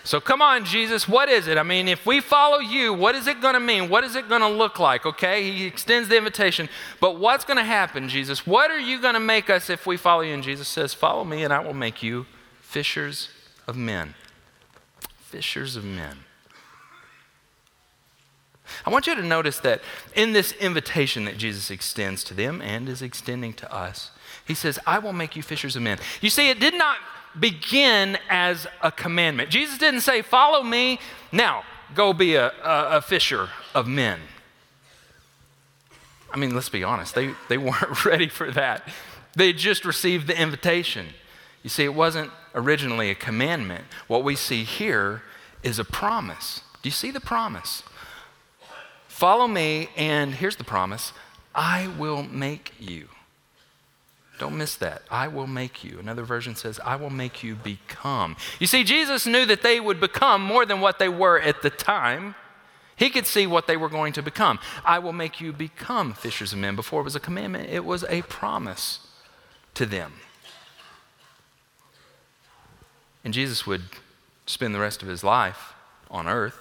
So 0.04 0.20
come 0.20 0.42
on, 0.42 0.66
Jesus, 0.66 1.08
what 1.08 1.30
is 1.30 1.48
it? 1.48 1.58
I 1.58 1.64
mean, 1.64 1.88
if 1.88 2.06
we 2.06 2.20
follow 2.20 2.60
you, 2.60 2.94
what 2.94 3.16
is 3.16 3.28
it 3.28 3.42
going 3.42 3.54
to 3.54 3.60
mean? 3.60 3.90
What 3.90 4.04
is 4.04 4.16
it 4.16 4.30
going 4.30 4.42
to 4.42 4.48
look 4.48 4.80
like? 4.80 5.06
Okay, 5.06 5.52
he 5.52 5.66
extends 5.66 6.10
the 6.10 6.18
invitation. 6.18 6.70
But 7.00 7.20
what's 7.20 7.44
going 7.46 7.58
to 7.58 7.64
happen, 7.64 8.10
Jesus? 8.10 8.48
What 8.48 8.72
are 8.72 8.80
you 8.80 9.02
going 9.02 9.14
to 9.14 9.20
make 9.20 9.50
us 9.50 9.70
if 9.70 9.86
we 9.86 9.98
follow 9.98 10.22
you? 10.22 10.34
And 10.34 10.44
Jesus 10.44 10.68
says, 10.68 10.94
Follow 10.94 11.24
me, 11.24 11.44
and 11.44 11.54
I 11.54 11.60
will 11.60 11.74
make 11.74 12.02
you 12.02 12.26
fishers 12.62 13.30
of 13.68 13.76
men. 13.76 14.16
Fishers 15.20 15.76
of 15.76 15.84
men. 15.84 16.20
I 18.86 18.90
want 18.90 19.08
you 19.08 19.16
to 19.16 19.24
notice 19.24 19.60
that 19.60 19.82
in 20.16 20.34
this 20.34 20.52
invitation 20.54 21.26
that 21.26 21.38
Jesus 21.38 21.72
extends 21.72 22.24
to 22.26 22.34
them 22.34 22.62
and 22.62 22.88
is 22.88 23.02
extending 23.02 23.54
to 23.54 23.74
us, 23.74 24.12
he 24.46 24.54
says, 24.54 24.80
I 24.86 25.00
will 25.00 25.14
make 25.14 25.36
you 25.36 25.44
fishers 25.44 25.76
of 25.76 25.82
men. 25.82 26.00
You 26.22 26.30
see, 26.30 26.50
it 26.50 26.60
did 26.60 26.74
not 26.76 26.98
begin 27.38 28.18
as 28.30 28.68
a 28.82 28.92
commandment. 28.92 29.50
Jesus 29.50 29.78
didn't 29.78 30.02
say, 30.02 30.22
Follow 30.22 30.64
me, 30.64 31.00
now 31.32 31.64
go 31.94 32.14
be 32.14 32.36
a, 32.36 32.48
a, 32.64 32.98
a 32.98 33.02
fisher 33.02 33.50
of 33.74 33.88
men. 33.88 34.20
I 36.32 36.38
mean, 36.38 36.54
let's 36.54 36.70
be 36.70 36.84
honest, 36.84 37.16
they, 37.16 37.34
they 37.48 37.58
weren't 37.58 38.06
ready 38.06 38.30
for 38.30 38.52
that. 38.52 38.88
They 39.36 39.54
just 39.54 39.86
received 39.86 40.28
the 40.28 40.40
invitation. 40.40 41.08
You 41.64 41.70
see, 41.70 41.84
it 41.84 41.94
wasn't 41.94 42.32
originally 42.56 43.10
a 43.10 43.16
commandment. 43.16 43.86
What 44.08 44.24
we 44.24 44.36
see 44.36 44.64
here 44.64 45.24
is 45.64 45.80
a 45.80 45.84
promise. 45.84 46.62
Do 46.82 46.90
you 46.90 46.94
see 46.94 47.12
the 47.12 47.20
promise? 47.20 47.84
Follow 49.08 49.48
me, 49.48 49.90
and 49.98 50.36
here's 50.36 50.56
the 50.56 50.64
promise 50.64 51.14
I 51.54 51.90
will 51.98 52.24
make 52.24 52.74
you. 52.80 53.10
Don't 54.40 54.58
miss 54.58 54.76
that. 54.78 55.04
I 55.12 55.28
will 55.28 55.48
make 55.48 55.84
you. 55.84 56.00
Another 56.00 56.24
version 56.24 56.56
says, 56.56 56.80
I 56.84 56.96
will 56.96 57.10
make 57.10 57.44
you 57.44 57.56
become. 57.56 58.38
You 58.58 58.68
see, 58.68 58.84
Jesus 58.84 59.28
knew 59.28 59.46
that 59.46 59.62
they 59.62 59.80
would 59.80 60.00
become 60.00 60.42
more 60.42 60.66
than 60.66 60.80
what 60.80 60.98
they 60.98 61.10
were 61.10 61.40
at 61.40 61.62
the 61.62 61.70
time. 61.70 62.36
He 62.96 63.10
could 63.10 63.26
see 63.26 63.46
what 63.46 63.68
they 63.68 63.78
were 63.78 63.90
going 63.90 64.14
to 64.14 64.22
become. 64.22 64.60
I 64.84 65.00
will 65.00 65.14
make 65.14 65.40
you 65.40 65.52
become 65.52 66.14
fishers 66.14 66.54
of 66.54 66.60
men. 66.60 66.76
Before 66.76 67.02
it 67.02 67.04
was 67.04 67.16
a 67.16 67.20
commandment, 67.20 67.70
it 67.70 67.86
was 67.86 68.06
a 68.10 68.22
promise 68.24 69.08
to 69.76 69.86
them. 69.86 70.14
And 73.24 73.34
Jesus 73.34 73.68
would 73.68 73.84
spend 74.46 74.74
the 74.74 74.80
rest 74.80 75.02
of 75.02 75.10
his 75.10 75.24
life 75.24 75.74
on 76.10 76.28
earth 76.28 76.58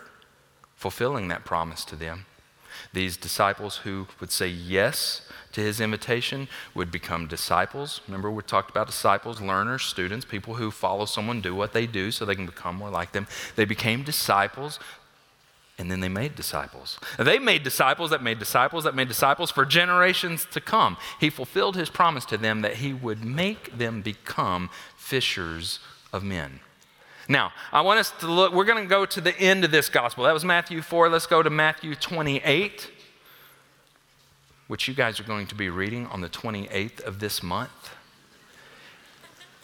fulfilling 0.74 1.28
that 1.28 1.44
promise 1.44 1.84
to 1.86 1.96
them. 1.96 2.26
These 2.92 3.16
disciples 3.16 3.78
who 3.78 4.06
would 4.20 4.30
say 4.30 4.48
yes 4.48 5.22
to 5.52 5.60
his 5.60 5.80
invitation 5.80 6.48
would 6.74 6.90
become 6.90 7.26
disciples. 7.26 8.00
Remember, 8.06 8.30
we 8.30 8.42
talked 8.42 8.70
about 8.70 8.86
disciples, 8.86 9.40
learners, 9.40 9.82
students, 9.82 10.24
people 10.24 10.54
who 10.54 10.70
follow 10.70 11.04
someone, 11.04 11.40
do 11.40 11.54
what 11.54 11.72
they 11.72 11.86
do 11.86 12.10
so 12.10 12.24
they 12.24 12.34
can 12.34 12.46
become 12.46 12.76
more 12.76 12.90
like 12.90 13.12
them. 13.12 13.26
They 13.56 13.64
became 13.64 14.02
disciples, 14.02 14.78
and 15.78 15.90
then 15.90 16.00
they 16.00 16.08
made 16.08 16.34
disciples. 16.34 16.98
They 17.18 17.38
made 17.38 17.62
disciples 17.62 18.10
that 18.10 18.22
made 18.22 18.38
disciples 18.38 18.84
that 18.84 18.94
made 18.94 19.08
disciples 19.08 19.50
for 19.50 19.64
generations 19.64 20.46
to 20.50 20.60
come. 20.60 20.96
He 21.20 21.30
fulfilled 21.30 21.76
his 21.76 21.88
promise 21.88 22.24
to 22.26 22.36
them 22.36 22.62
that 22.62 22.76
he 22.76 22.92
would 22.92 23.24
make 23.24 23.78
them 23.78 24.02
become 24.02 24.70
fishers 24.96 25.78
of 26.12 26.24
men. 26.24 26.60
Now, 27.28 27.52
I 27.72 27.82
want 27.82 28.00
us 28.00 28.10
to 28.20 28.26
look, 28.26 28.54
we're 28.54 28.64
going 28.64 28.82
to 28.82 28.88
go 28.88 29.04
to 29.04 29.20
the 29.20 29.38
end 29.38 29.62
of 29.62 29.70
this 29.70 29.90
gospel. 29.90 30.24
That 30.24 30.32
was 30.32 30.46
Matthew 30.46 30.80
4. 30.80 31.10
Let's 31.10 31.26
go 31.26 31.42
to 31.42 31.50
Matthew 31.50 31.94
28, 31.94 32.90
which 34.66 34.88
you 34.88 34.94
guys 34.94 35.20
are 35.20 35.24
going 35.24 35.46
to 35.48 35.54
be 35.54 35.68
reading 35.68 36.06
on 36.06 36.22
the 36.22 36.30
28th 36.30 37.00
of 37.02 37.20
this 37.20 37.42
month. 37.42 37.90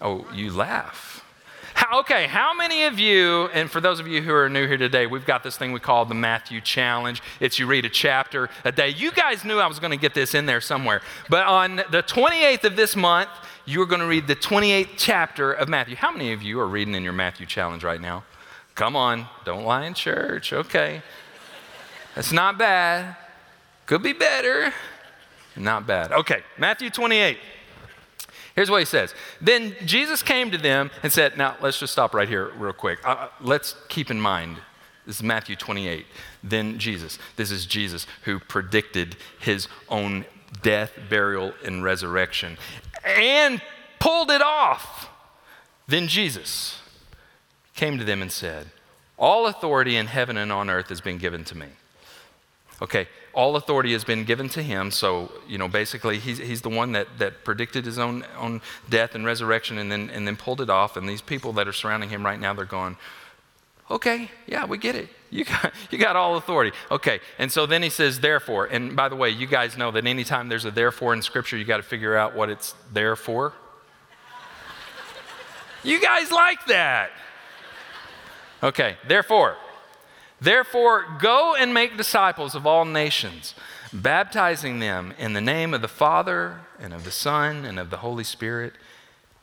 Oh, 0.03 0.27
you 0.35 0.53
laugh. 0.53 1.25
How, 1.73 2.01
okay, 2.01 2.27
how 2.27 2.55
many 2.55 2.85
of 2.85 2.99
you, 3.01 3.49
and 3.55 3.71
for 3.71 3.81
those 3.81 3.99
of 3.99 4.07
you 4.07 4.21
who 4.21 4.33
are 4.33 4.49
new 4.49 4.67
here 4.67 4.77
today, 4.77 5.07
we've 5.07 5.25
got 5.25 5.43
this 5.43 5.57
thing 5.57 5.73
we 5.73 5.81
call 5.81 6.05
the 6.05 6.15
Matthew 6.15 6.61
Challenge. 6.61 7.21
It's 7.41 7.59
you 7.59 7.67
read 7.67 7.85
a 7.85 7.89
chapter 7.89 8.51
a 8.65 8.71
day. 8.73 8.91
You 8.91 9.11
guys 9.11 9.45
knew 9.45 9.59
I 9.59 9.67
was 9.67 9.81
going 9.81 9.91
to 9.91 9.97
get 9.97 10.15
this 10.15 10.35
in 10.35 10.47
there 10.47 10.61
somewhere. 10.61 11.01
But 11.29 11.47
on 11.47 11.77
the 11.77 12.03
28th 12.03 12.65
of 12.65 12.77
this 12.77 12.95
month, 12.95 13.31
you're 13.67 13.87
going 13.87 14.01
to 14.01 14.07
read 14.07 14.27
the 14.27 14.37
28th 14.37 14.91
chapter 14.97 15.53
of 15.53 15.69
Matthew. 15.69 15.97
How 15.97 16.13
many 16.13 16.33
of 16.33 16.43
you 16.43 16.61
are 16.61 16.67
reading 16.67 16.95
in 16.95 17.03
your 17.03 17.13
Matthew 17.13 17.47
challenge 17.47 17.85
right 17.85 18.01
now? 18.01 18.25
Come 18.75 18.97
on, 18.97 19.27
don't 19.45 19.65
lie 19.65 19.87
in 19.87 19.95
church. 19.95 20.53
Okay. 20.53 21.03
That's 22.15 22.33
not 22.33 22.59
bad. 22.59 23.17
Could 23.87 24.03
be 24.03 24.13
better. 24.13 24.73
Not 25.57 25.87
bad. 25.87 26.13
Okay, 26.13 26.43
Matthew 26.59 26.91
28. 26.91 27.39
Here's 28.55 28.71
what 28.71 28.79
he 28.79 28.85
says. 28.85 29.15
Then 29.41 29.75
Jesus 29.85 30.23
came 30.23 30.51
to 30.51 30.59
them 30.59 30.91
and 31.03 31.13
said, 31.13 31.37
Now 31.37 31.57
let's 31.61 31.79
just 31.79 31.93
stop 31.93 32.15
right 32.15 32.29
here, 32.29 32.51
real 32.57 32.73
quick. 32.73 33.05
Uh, 33.05 33.11
uh 33.11 33.29
let's 33.41 33.77
keep 33.89 34.11
in 34.11 34.21
mind 34.21 34.59
this 35.07 35.17
is 35.17 35.23
Matthew 35.23 35.57
28. 35.57 36.07
Then 36.43 36.79
Jesus. 36.79 37.19
This 37.37 37.51
is 37.51 37.67
Jesus 37.67 38.07
who 38.23 38.39
predicted 38.39 39.17
his 39.39 39.69
own 39.89 40.25
death, 40.63 40.93
burial, 41.09 41.53
and 41.65 41.83
resurrection 41.83 42.59
and 43.05 43.61
pulled 43.99 44.31
it 44.31 44.43
off. 44.43 45.09
Then 45.87 46.09
Jesus 46.09 46.81
came 47.75 47.99
to 47.99 48.05
them 48.05 48.23
and 48.23 48.33
said, 48.33 48.69
All 49.19 49.47
authority 49.47 49.97
in 49.97 50.07
heaven 50.07 50.37
and 50.37 50.51
on 50.51 50.71
earth 50.71 50.89
has 50.89 51.01
been 51.01 51.19
given 51.19 51.45
to 51.45 51.57
me. 51.57 51.67
Okay, 52.83 53.07
all 53.33 53.57
authority 53.57 53.93
has 53.93 54.05
been 54.05 54.25
given 54.25 54.49
to 54.51 54.63
him. 54.63 54.91
So, 54.91 55.31
you 55.47 55.59
know, 55.59 55.69
basically, 55.69 56.19
he's, 56.19 56.39
he's 56.39 56.63
the 56.63 56.71
one 56.71 56.93
that, 56.93 57.07
that 57.19 57.45
predicted 57.45 57.85
his 57.85 57.99
own, 57.99 58.25
own 58.39 58.63
death 58.89 59.15
and 59.15 59.25
resurrection 59.25 59.79
and 59.79 59.93
then, 59.93 60.11
and 60.11 60.27
then 60.27 60.37
pulled 60.37 60.61
it 60.61 60.71
off. 60.71 60.97
And 60.97 61.09
these 61.09 61.21
people 61.21 61.53
that 61.55 61.69
are 61.69 61.73
surrounding 61.73 62.11
him 62.11 62.25
right 62.25 62.39
now, 62.39 62.53
they're 62.53 62.65
going, 62.65 62.97
Okay, 63.91 64.31
yeah, 64.47 64.65
we 64.65 64.79
get 64.79 64.95
it. 64.95 65.09
You 65.31 65.45
got, 65.45 65.73
you 65.91 65.99
got 65.99 66.17
all 66.17 66.37
authority. 66.37 66.73
Okay, 66.91 67.21
and 67.39 67.53
so 67.53 67.67
then 67.67 67.83
he 67.83 67.91
says, 67.91 68.21
therefore. 68.21 68.67
And 68.67 68.97
by 68.97 69.09
the 69.09 69.17
way, 69.17 69.31
you 69.31 69.47
guys 69.47 69.77
know 69.77 69.91
that 69.91 70.07
anytime 70.07 70.49
there's 70.49 70.65
a 70.65 70.71
therefore 70.71 71.13
in 71.13 71.23
Scripture, 71.23 71.57
you 71.57 71.65
got 71.65 71.79
to 71.79 71.83
figure 71.83 72.17
out 72.17 72.35
what 72.35 72.49
it's 72.49 72.75
there 72.93 73.17
for. 73.17 73.53
you 75.85 76.01
guys 76.01 76.31
like 76.31 76.65
that. 76.67 77.11
Okay, 78.63 78.97
therefore. 79.07 79.57
Therefore, 80.41 81.07
go 81.21 81.55
and 81.55 81.73
make 81.73 81.97
disciples 81.97 82.55
of 82.55 82.67
all 82.67 82.85
nations, 82.85 83.55
baptizing 83.93 84.79
them 84.79 85.15
in 85.19 85.33
the 85.33 85.41
name 85.41 85.73
of 85.73 85.81
the 85.81 85.89
Father 85.89 86.61
and 86.79 86.93
of 86.93 87.05
the 87.05 87.11
Son 87.11 87.65
and 87.65 87.79
of 87.79 87.91
the 87.91 87.99
Holy 87.99 88.25
Spirit, 88.25 88.75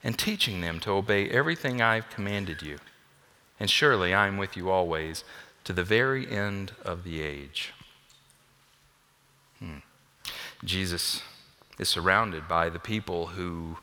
and 0.04 0.18
teaching 0.18 0.62
them 0.62 0.80
to 0.82 0.92
obey 0.92 1.30
everything 1.30 1.82
I've 1.82 2.10
commanded 2.10 2.62
you 2.62 2.80
and 3.62 3.70
surely 3.70 4.12
I 4.12 4.25
am 4.25 4.38
with 4.38 4.58
you 4.58 4.72
always 4.72 5.24
to 5.65 5.72
the 5.72 5.84
very 5.84 6.27
end 6.27 6.72
of 6.84 7.03
the 7.03 7.22
age. 7.22 7.74
Hmm. 9.60 9.77
Jesus 10.65 11.22
is 11.77 11.88
surrounded 11.88 12.48
by 12.48 12.70
the 12.70 12.80
people 12.80 13.27
who 13.27 13.77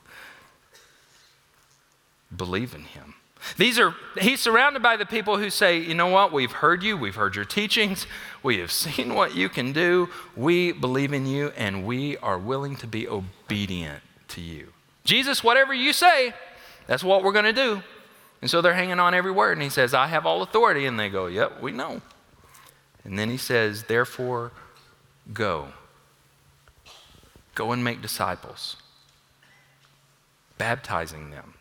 believe 2.36 2.74
in 2.74 2.82
him. 2.82 3.14
These 3.56 3.78
are, 3.78 3.94
he's 4.20 4.40
surrounded 4.40 4.82
by 4.82 4.96
the 4.96 5.06
people 5.06 5.38
who 5.38 5.48
say, 5.48 5.78
you 5.78 5.94
know 5.94 6.08
what, 6.08 6.32
we've 6.32 6.50
heard 6.50 6.82
you, 6.82 6.96
we've 6.96 7.14
heard 7.14 7.36
your 7.36 7.44
teachings, 7.44 8.08
we 8.42 8.58
have 8.58 8.72
seen 8.82 9.14
what 9.14 9.36
you 9.36 9.48
can 9.48 9.72
do, 9.72 10.08
we 10.34 10.72
believe 10.72 11.12
in 11.12 11.24
you, 11.24 11.52
and 11.56 11.86
we 11.86 12.16
are 12.16 12.36
willing 12.36 12.74
to 12.78 12.88
be 12.88 13.06
obedient 13.06 14.02
to 14.26 14.40
you. 14.40 14.72
Jesus, 15.04 15.44
whatever 15.44 15.72
you 15.72 15.92
say, 15.92 16.34
that's 16.88 17.04
what 17.04 17.22
we're 17.22 17.30
going 17.30 17.44
to 17.44 17.52
do. 17.52 17.80
And 18.40 18.50
so 18.50 18.60
they're 18.60 18.74
hanging 18.74 19.00
on 19.00 19.14
every 19.14 19.32
word. 19.32 19.52
And 19.52 19.62
he 19.62 19.68
says, 19.68 19.94
I 19.94 20.06
have 20.06 20.26
all 20.26 20.42
authority. 20.42 20.86
And 20.86 20.98
they 20.98 21.08
go, 21.08 21.26
Yep, 21.26 21.60
we 21.60 21.72
know. 21.72 22.00
And 23.04 23.18
then 23.18 23.30
he 23.30 23.36
says, 23.36 23.84
Therefore, 23.84 24.52
go. 25.32 25.68
Go 27.54 27.72
and 27.72 27.82
make 27.82 28.00
disciples, 28.00 28.76
baptizing 30.58 31.30
them, 31.30 31.54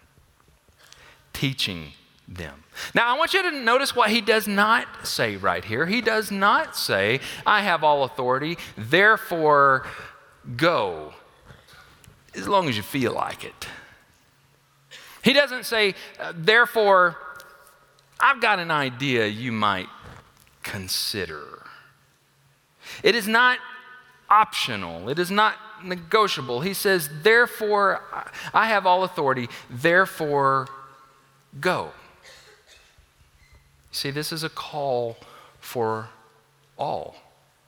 teaching 1.34 1.94
them. 2.28 2.64
Now, 2.94 3.14
I 3.14 3.18
want 3.18 3.34
you 3.34 3.42
to 3.42 3.52
notice 3.52 3.96
what 3.96 4.12
he 4.12 4.22
does 4.22 4.48
not 4.48 5.08
say 5.08 5.38
right 5.38 5.66
here. 5.66 5.88
He 5.88 6.02
does 6.02 6.30
not 6.30 6.76
say, 6.76 7.20
I 7.48 7.62
have 7.62 7.84
all 7.84 8.04
authority, 8.04 8.58
therefore 8.78 9.88
go, 10.56 11.14
as 12.36 12.48
long 12.48 12.70
as 12.70 12.78
you 12.78 12.84
feel 12.84 13.14
like 13.14 13.44
it. 13.44 13.68
He 15.28 15.34
doesn't 15.34 15.66
say, 15.66 15.94
uh, 16.22 16.32
therefore, 16.34 17.18
I've 18.18 18.40
got 18.40 18.60
an 18.60 18.72
idea 18.72 19.28
you 19.28 19.52
might 19.52 19.90
consider. 20.64 21.66
It 23.04 23.14
is 23.14 23.28
not 23.28 23.60
optional, 24.30 25.10
it 25.10 25.20
is 25.20 25.30
not 25.30 25.56
negotiable. 25.84 26.62
He 26.62 26.74
says, 26.74 27.10
therefore, 27.24 28.04
I 28.54 28.68
have 28.68 28.86
all 28.86 29.04
authority, 29.04 29.50
therefore, 29.70 30.70
go. 31.60 31.92
See, 33.92 34.12
this 34.12 34.32
is 34.32 34.46
a 34.46 34.50
call 34.50 35.18
for 35.60 36.08
all 36.78 37.18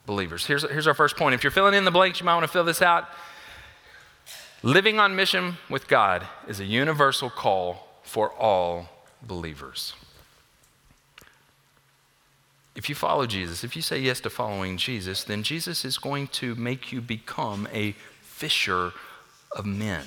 believers. 0.06 0.46
Here's, 0.46 0.62
here's 0.62 0.88
our 0.88 0.94
first 0.94 1.18
point. 1.18 1.36
If 1.36 1.44
you're 1.44 1.52
filling 1.52 1.74
in 1.74 1.84
the 1.84 1.92
blanks, 1.92 2.22
you 2.22 2.26
might 2.26 2.36
want 2.36 2.46
to 2.46 2.54
fill 2.54 2.64
this 2.64 2.82
out. 2.82 3.10
Living 4.62 5.00
on 5.00 5.16
mission 5.16 5.58
with 5.70 5.88
God 5.88 6.28
is 6.48 6.60
a 6.60 6.66
universal 6.66 7.30
call 7.30 7.88
for 8.04 8.32
all 8.34 8.90
believers. 9.22 9.94
If 12.76 12.90
you 12.90 12.96
follow 12.96 13.26
Jesus, 13.26 13.64
if 13.64 13.76
you 13.76 13.82
say 13.82 14.00
yes 14.00 14.20
to 14.22 14.30
following 14.30 14.78
Jesus, 14.78 15.24
then 15.24 15.44
Jesus 15.44 15.86
is 15.86 15.98
going 15.98 16.28
to 16.28 16.56
make 16.56 16.92
you 16.92 17.00
become 17.00 17.68
a 17.74 17.94
fisher 18.22 18.92
of 19.56 19.66
men. 19.66 20.06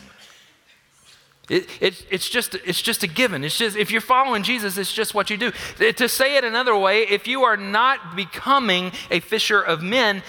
It, 1.49 1.68
it, 1.80 2.06
it's, 2.11 2.28
just, 2.28 2.54
it's 2.54 2.80
just 2.80 3.02
a 3.02 3.06
given. 3.06 3.44
It's 3.44 3.59
just, 3.59 3.76
if 3.76 3.90
you're 3.90 4.00
following 4.00 4.42
Jesus, 4.42 4.76
it's 4.78 4.92
just 4.92 5.14
what 5.14 5.28
you 5.28 5.37
do. 5.37 5.52
To 5.92 6.09
say 6.09 6.37
it 6.37 6.44
another 6.44 6.76
way, 6.76 7.02
if 7.02 7.26
you 7.26 7.42
are 7.42 7.56
not 7.56 8.16
becoming 8.16 8.92
a 9.11 9.21
fisher 9.21 9.61
of 9.61 9.82
men, 9.82 10.23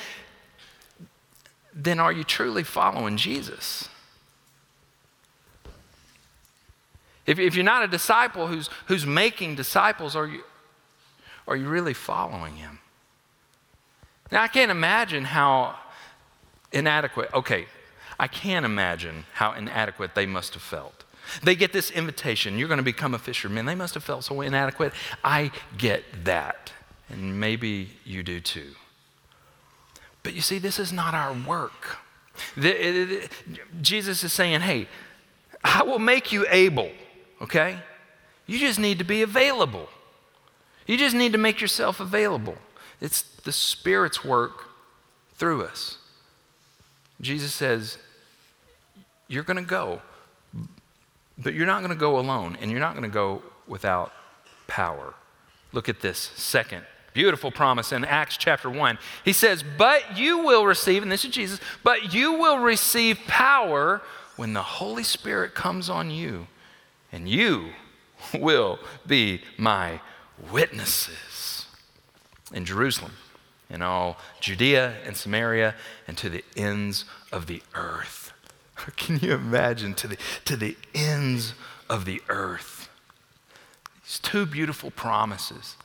then 1.74 2.00
are 2.00 2.12
you 2.12 2.24
truly 2.24 2.63
following 2.63 3.18
Jesus? 3.18 3.89
If, 7.25 7.39
if 7.39 7.56
you're 7.56 7.63
not 7.63 7.84
a 7.84 7.88
disciple 7.88 8.48
who's, 8.48 8.70
who's 8.88 9.06
making 9.06 9.56
disciples, 9.56 10.15
are 10.15 10.27
you, 10.27 10.44
are 11.48 11.56
you 11.56 11.68
really 11.68 11.94
following 11.94 12.58
him? 12.58 12.80
Now, 14.32 14.42
I 14.44 14.48
can't 14.48 14.72
imagine 14.72 15.25
how 15.25 15.75
inadequate, 16.72 17.34
okay, 17.34 17.68
I 18.20 18.27
can't 18.27 18.65
imagine 18.65 19.25
how 19.34 19.53
inadequate 19.53 20.15
they 20.15 20.25
must 20.25 20.53
have 20.53 20.63
felt. 20.63 21.03
They 21.42 21.56
get 21.56 21.72
this 21.72 21.92
invitation, 21.92 22.58
you're 22.58 22.68
going 22.68 22.77
to 22.77 22.84
become 22.84 23.13
a 23.13 23.20
fisherman. 23.20 23.65
They 23.65 23.75
must 23.75 23.94
have 23.94 24.03
felt 24.03 24.24
so 24.25 24.42
inadequate. 24.42 24.94
I 25.24 25.51
get 25.77 26.03
that. 26.25 26.72
And 27.10 27.39
maybe 27.39 27.92
you 28.03 28.24
do 28.24 28.39
too. 28.39 28.72
But 30.24 30.34
you 30.34 30.42
see, 30.42 30.58
this 30.58 30.80
is 30.80 30.92
not 30.92 31.13
our 31.13 31.34
work. 31.34 31.98
The, 32.58 32.70
it, 32.70 33.12
it, 33.12 33.32
Jesus 33.82 34.24
is 34.24 34.34
saying, 34.34 34.62
hey, 34.62 34.88
I 35.63 35.84
will 35.84 36.00
make 36.00 36.32
you 36.32 36.46
able, 36.50 36.89
okay? 37.44 37.78
You 38.48 38.58
just 38.58 38.80
need 38.80 38.98
to 39.00 39.04
be 39.04 39.22
available. 39.22 39.88
You 40.88 40.98
just 40.98 41.16
need 41.16 41.32
to 41.34 41.38
make 41.38 41.62
yourself 41.62 42.00
available. 42.00 42.58
It's 43.00 43.22
the 43.22 43.52
Spirit's 43.52 44.24
work 44.24 44.66
through 45.36 45.64
us. 45.64 45.98
Jesus 47.22 47.54
says, 47.54 47.98
You're 49.28 49.44
going 49.44 49.58
to 49.58 49.70
go, 49.70 50.02
but 51.38 51.54
you're 51.54 51.68
not 51.68 51.80
going 51.80 51.94
to 51.94 52.00
go 52.00 52.20
alone, 52.20 52.58
and 52.60 52.72
you're 52.72 52.80
not 52.80 52.94
going 52.94 53.04
to 53.04 53.14
go 53.14 53.44
without 53.68 54.12
power. 54.68 55.14
Look 55.72 55.88
at 55.90 56.02
this 56.02 56.18
second 56.36 56.86
beautiful 57.14 57.52
promise 57.52 57.92
in 57.92 58.04
Acts 58.04 58.38
chapter 58.38 58.70
1. 58.70 58.98
He 59.24 59.34
says, 59.34 59.64
But 59.78 60.18
you 60.18 60.40
will 60.40 60.66
receive, 60.66 61.04
and 61.04 61.12
this 61.12 61.24
is 61.24 61.32
Jesus, 61.32 61.60
but 61.84 62.14
you 62.14 62.34
will 62.34 62.58
receive 62.58 63.20
power 63.27 64.01
when 64.36 64.53
the 64.53 64.64
Holy 64.64 65.03
Spirit 65.03 65.53
comes 65.53 65.90
on 65.90 66.10
you, 66.10 66.48
and 67.14 67.30
you 67.30 67.70
will 68.34 68.80
be 69.06 69.42
my 69.56 70.02
witnesses 70.52 71.68
in 72.52 72.66
Jerusalem, 72.66 73.14
in 73.70 73.82
all 73.82 74.18
Judea 74.42 74.96
and 75.06 75.16
Samaria, 75.16 75.76
and 76.08 76.18
to 76.18 76.28
the 76.28 76.44
ends 76.58 77.06
of 77.32 77.46
the 77.46 77.62
earth. 77.76 78.34
Can 78.98 79.20
you 79.20 79.34
imagine 79.34 79.94
to 79.96 80.08
the, 80.08 80.18
to 80.46 80.56
the 80.56 80.76
ends 80.96 81.54
of 81.88 82.06
the 82.06 82.22
earth? 82.30 82.90
These 84.04 84.20
two 84.20 84.46
beautiful 84.48 84.90
promises. 84.90 85.78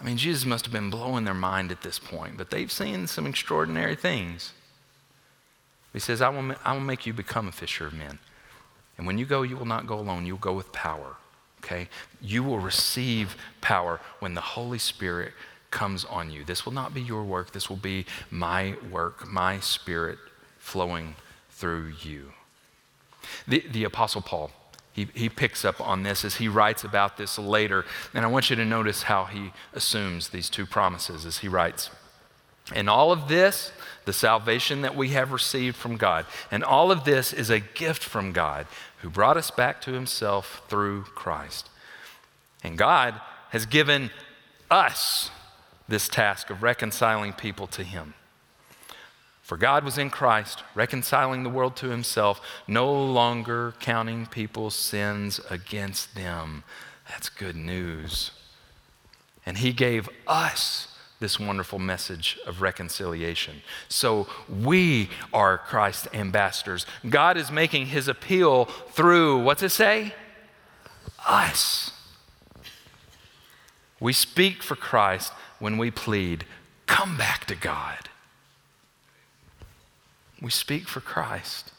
I 0.00 0.04
mean, 0.04 0.16
Jesus 0.16 0.46
must 0.46 0.64
have 0.64 0.72
been 0.72 0.90
blowing 0.90 1.24
their 1.24 1.34
mind 1.34 1.72
at 1.72 1.82
this 1.82 1.98
point, 1.98 2.36
but 2.36 2.50
they've 2.50 2.70
seen 2.70 3.08
some 3.08 3.26
extraordinary 3.26 3.96
things. 3.96 4.52
He 5.92 5.98
says, 5.98 6.22
I 6.22 6.28
will, 6.28 6.54
I 6.64 6.72
will 6.72 6.80
make 6.80 7.06
you 7.06 7.12
become 7.12 7.48
a 7.48 7.52
fisher 7.52 7.86
of 7.86 7.92
men. 7.92 8.18
And 8.96 9.06
when 9.06 9.18
you 9.18 9.26
go, 9.26 9.42
you 9.42 9.56
will 9.56 9.66
not 9.66 9.86
go 9.86 9.98
alone, 9.98 10.26
you'll 10.26 10.38
go 10.38 10.52
with 10.52 10.72
power. 10.72 11.16
Okay? 11.64 11.88
You 12.20 12.42
will 12.42 12.58
receive 12.58 13.36
power 13.60 14.00
when 14.20 14.34
the 14.34 14.40
Holy 14.40 14.78
Spirit 14.78 15.32
comes 15.70 16.04
on 16.04 16.30
you. 16.30 16.44
This 16.44 16.64
will 16.64 16.72
not 16.72 16.94
be 16.94 17.02
your 17.02 17.24
work, 17.24 17.52
this 17.52 17.68
will 17.68 17.76
be 17.76 18.06
my 18.30 18.76
work, 18.90 19.26
my 19.26 19.58
spirit 19.60 20.18
flowing 20.58 21.16
through 21.50 21.92
you. 22.02 22.32
The, 23.48 23.64
the 23.70 23.84
Apostle 23.84 24.22
Paul, 24.22 24.50
he, 24.92 25.08
he 25.14 25.28
picks 25.28 25.64
up 25.64 25.80
on 25.80 26.04
this 26.04 26.24
as 26.24 26.36
he 26.36 26.46
writes 26.46 26.84
about 26.84 27.16
this 27.16 27.38
later. 27.38 27.84
And 28.12 28.24
I 28.24 28.28
want 28.28 28.50
you 28.50 28.56
to 28.56 28.64
notice 28.64 29.04
how 29.04 29.24
he 29.24 29.52
assumes 29.72 30.28
these 30.28 30.48
two 30.48 30.66
promises 30.66 31.26
as 31.26 31.38
he 31.38 31.48
writes. 31.48 31.90
And 32.72 32.88
all 32.88 33.12
of 33.12 33.28
this, 33.28 33.72
the 34.06 34.12
salvation 34.12 34.82
that 34.82 34.96
we 34.96 35.10
have 35.10 35.32
received 35.32 35.76
from 35.76 35.96
God, 35.96 36.24
and 36.50 36.64
all 36.64 36.90
of 36.90 37.04
this 37.04 37.32
is 37.32 37.50
a 37.50 37.60
gift 37.60 38.02
from 38.02 38.32
God 38.32 38.66
who 38.98 39.10
brought 39.10 39.36
us 39.36 39.50
back 39.50 39.80
to 39.82 39.92
himself 39.92 40.62
through 40.68 41.02
Christ. 41.02 41.68
And 42.62 42.78
God 42.78 43.20
has 43.50 43.66
given 43.66 44.10
us 44.70 45.30
this 45.86 46.08
task 46.08 46.48
of 46.48 46.62
reconciling 46.62 47.34
people 47.34 47.66
to 47.66 47.82
him. 47.82 48.14
For 49.42 49.58
God 49.58 49.84
was 49.84 49.98
in 49.98 50.08
Christ, 50.08 50.62
reconciling 50.74 51.42
the 51.42 51.50
world 51.50 51.76
to 51.76 51.90
himself, 51.90 52.40
no 52.66 52.90
longer 52.90 53.74
counting 53.78 54.24
people's 54.24 54.74
sins 54.74 55.38
against 55.50 56.14
them. 56.14 56.64
That's 57.10 57.28
good 57.28 57.54
news. 57.54 58.30
And 59.44 59.58
he 59.58 59.74
gave 59.74 60.08
us 60.26 60.88
this 61.24 61.40
wonderful 61.40 61.78
message 61.78 62.38
of 62.46 62.60
reconciliation. 62.60 63.62
So 63.88 64.26
we 64.46 65.08
are 65.32 65.56
Christ's 65.56 66.06
ambassadors. 66.12 66.84
God 67.08 67.38
is 67.38 67.50
making 67.50 67.86
his 67.86 68.08
appeal 68.08 68.66
through, 68.66 69.38
what's 69.38 69.62
it 69.62 69.70
say? 69.70 70.12
Us. 71.26 71.92
We 74.00 74.12
speak 74.12 74.62
for 74.62 74.76
Christ 74.76 75.32
when 75.60 75.78
we 75.78 75.90
plead, 75.90 76.44
come 76.84 77.16
back 77.16 77.46
to 77.46 77.54
God. 77.54 78.10
We 80.42 80.50
speak 80.50 80.86
for 80.86 81.00
Christ. 81.00 81.72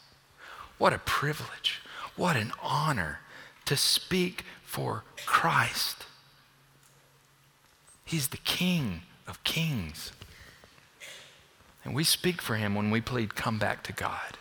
What 0.76 0.92
a 0.92 0.98
privilege. 0.98 1.82
What 2.16 2.34
an 2.34 2.50
honor 2.60 3.20
to 3.66 3.76
speak 3.76 4.42
for 4.64 5.04
Christ. 5.24 6.04
He's 8.04 8.26
the 8.26 8.38
King 8.38 9.02
of 9.26 9.42
kings. 9.44 10.12
And 11.84 11.94
we 11.94 12.04
speak 12.04 12.42
for 12.42 12.56
him 12.56 12.74
when 12.74 12.90
we 12.90 13.00
plead, 13.00 13.34
come 13.34 13.58
back 13.58 13.82
to 13.84 13.92
God. 13.92 14.38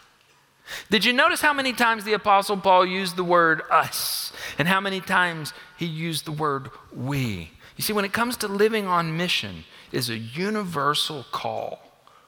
Did 0.89 1.05
you 1.05 1.13
notice 1.13 1.41
how 1.41 1.53
many 1.53 1.73
times 1.73 2.03
the 2.03 2.13
Apostle 2.13 2.57
Paul 2.57 2.85
used 2.85 3.15
the 3.15 3.23
word 3.23 3.61
us 3.69 4.33
and 4.57 4.67
how 4.67 4.81
many 4.81 4.99
times 4.99 5.53
he 5.77 5.85
used 5.85 6.25
the 6.25 6.31
word 6.31 6.69
we? 6.91 7.51
You 7.75 7.83
see, 7.83 7.93
when 7.93 8.05
it 8.05 8.13
comes 8.13 8.37
to 8.37 8.47
living 8.47 8.87
on 8.87 9.15
mission, 9.15 9.65
is 9.91 10.09
a 10.09 10.17
universal 10.17 11.25
call 11.31 11.79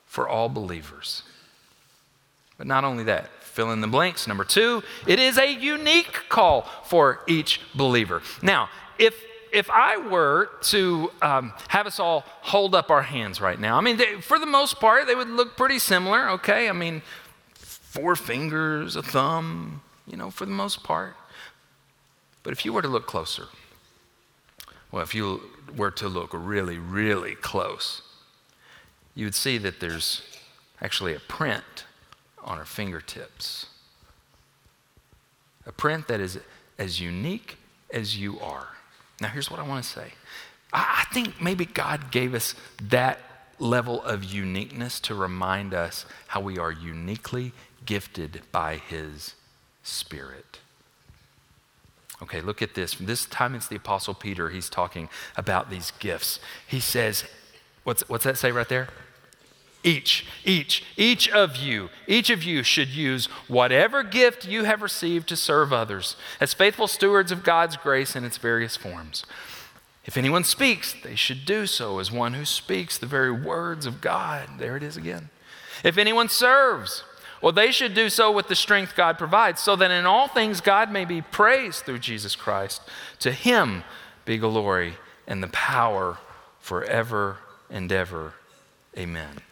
for 0.06 0.28
all 0.28 0.50
believers. 0.50 1.24
But 2.58 2.68
not 2.68 2.84
only 2.84 3.04
that, 3.06 3.30
fill 3.42 3.72
in 3.72 3.82
the 3.82 3.88
blanks. 3.88 4.28
Number 4.28 4.44
two, 4.44 4.84
it 5.08 5.20
is 5.20 5.38
a 5.38 5.52
unique 5.52 6.30
call 6.30 6.62
for 6.84 7.22
each 7.28 7.62
believer. 7.74 8.22
Now, 8.42 8.70
if 9.00 9.16
if 9.52 9.70
I 9.70 9.98
were 9.98 10.50
to 10.64 11.12
um, 11.22 11.54
have 11.70 11.88
us 11.88 12.00
all 12.00 12.24
hold 12.42 12.76
up 12.76 12.92
our 12.92 13.04
hands 13.04 13.42
right 13.42 13.60
now, 13.60 13.78
I 13.78 13.82
mean, 13.82 13.98
they, 13.98 14.22
for 14.22 14.40
the 14.40 14.46
most 14.46 14.80
part, 14.80 15.08
they 15.08 15.16
would 15.16 15.30
look 15.30 15.58
pretty 15.58 15.80
similar, 15.80 16.30
okay? 16.32 16.70
I 16.70 16.74
mean, 16.74 17.02
four 17.54 18.16
fingers, 18.16 18.96
a 18.96 19.04
thumb, 19.04 19.82
you 20.06 20.18
know, 20.18 20.30
for 20.30 20.46
the 20.46 20.52
most 20.52 20.84
part. 20.84 21.16
But 22.44 22.54
if 22.54 22.64
you 22.64 22.72
were 22.72 22.82
to 22.82 22.88
look 22.88 23.08
closer, 23.08 23.48
well, 24.92 25.04
if 25.04 25.14
you 25.14 25.42
were 25.76 25.92
to 25.92 26.08
look 26.08 26.30
really, 26.34 26.78
really 26.78 27.36
close, 27.36 28.02
you 29.16 29.26
would 29.26 29.36
see 29.36 29.58
that 29.58 29.80
there's 29.80 30.22
actually 30.82 31.14
a 31.14 31.20
print 31.20 31.86
on 32.44 32.58
our 32.58 32.66
fingertips. 32.66 33.68
A 35.66 35.72
print 35.72 36.08
that 36.08 36.22
is 36.22 36.40
as 36.78 37.02
unique 37.02 37.58
as 37.92 38.18
you 38.18 38.40
are. 38.40 38.77
Now, 39.20 39.30
here's 39.30 39.50
what 39.50 39.60
I 39.60 39.64
want 39.64 39.84
to 39.84 39.90
say 39.90 40.14
I, 40.74 41.06
I 41.08 41.14
think 41.14 41.42
maybe 41.42 41.66
God 41.66 42.12
gave 42.12 42.34
us 42.34 42.56
that 42.82 43.20
level 43.60 44.04
of 44.04 44.24
uniqueness 44.24 45.00
to 45.02 45.16
remind 45.16 45.74
us 45.74 46.06
how 46.28 46.42
we 46.42 46.58
are 46.58 46.72
uniquely 46.72 47.54
gifted 47.86 48.42
by 48.52 48.76
His 48.76 49.34
Spirit. 49.84 50.60
Okay, 52.22 52.42
look 52.42 52.62
at 52.62 52.74
this. 52.76 52.96
This 52.96 53.26
time 53.26 53.54
it's 53.56 53.68
the 53.68 53.76
Apostle 53.76 54.14
Peter. 54.14 54.50
He's 54.50 54.70
talking 54.70 55.10
about 55.36 55.70
these 55.70 55.92
gifts. 56.00 56.40
He 56.68 56.80
says, 56.80 57.24
what's, 57.84 58.08
what's 58.10 58.24
that 58.24 58.38
say 58.38 58.52
right 58.52 58.68
there? 58.68 58.90
Each, 59.88 60.26
each, 60.44 60.84
each 60.98 61.30
of 61.30 61.56
you, 61.56 61.90
each 62.08 62.30
of 62.30 62.44
you 62.44 62.62
should 62.62 62.90
use 62.90 63.28
whatever 63.48 64.04
gift 64.04 64.46
you 64.46 64.66
have 64.66 64.82
received 64.82 65.30
to 65.30 65.38
serve 65.38 65.72
others 65.72 66.18
as 66.42 66.54
faithful 66.54 66.88
stewards 66.88 67.32
of 67.32 67.42
God's 67.42 67.78
grace 67.78 68.14
in 68.14 68.26
its 68.26 68.36
various 68.36 68.76
forms. 68.76 69.26
If 70.04 70.18
anyone 70.18 70.44
speaks, 70.44 70.94
they 71.02 71.16
should 71.16 71.46
do 71.46 71.66
so 71.66 72.00
as 72.00 72.12
one 72.12 72.34
who 72.34 72.44
speaks 72.44 72.98
the 72.98 73.06
very 73.06 73.32
words 73.32 73.86
of 73.86 74.02
God. 74.02 74.50
There 74.58 74.76
it 74.76 74.84
is 74.84 74.98
again. 74.98 75.30
If 75.86 75.98
anyone 75.98 76.28
serves, 76.28 77.06
well, 77.42 77.54
they 77.54 77.72
should 77.72 77.94
do 77.94 78.10
so 78.10 78.30
with 78.30 78.50
the 78.50 78.56
strength 78.56 78.94
God 78.94 79.18
provides, 79.18 79.62
so 79.62 79.78
that 79.78 79.90
in 79.90 80.06
all 80.06 80.28
things 80.28 80.60
God 80.60 80.92
may 80.92 81.06
be 81.06 81.22
praised 81.22 81.86
through 81.86 82.00
Jesus 82.00 82.36
Christ. 82.36 82.82
To 83.20 83.32
him 83.32 83.86
be 84.26 84.38
glory 84.38 84.96
and 85.26 85.42
the 85.42 85.48
power 85.48 86.18
forever 86.60 87.38
and 87.70 87.90
ever. 87.90 88.34
Amen. 88.98 89.47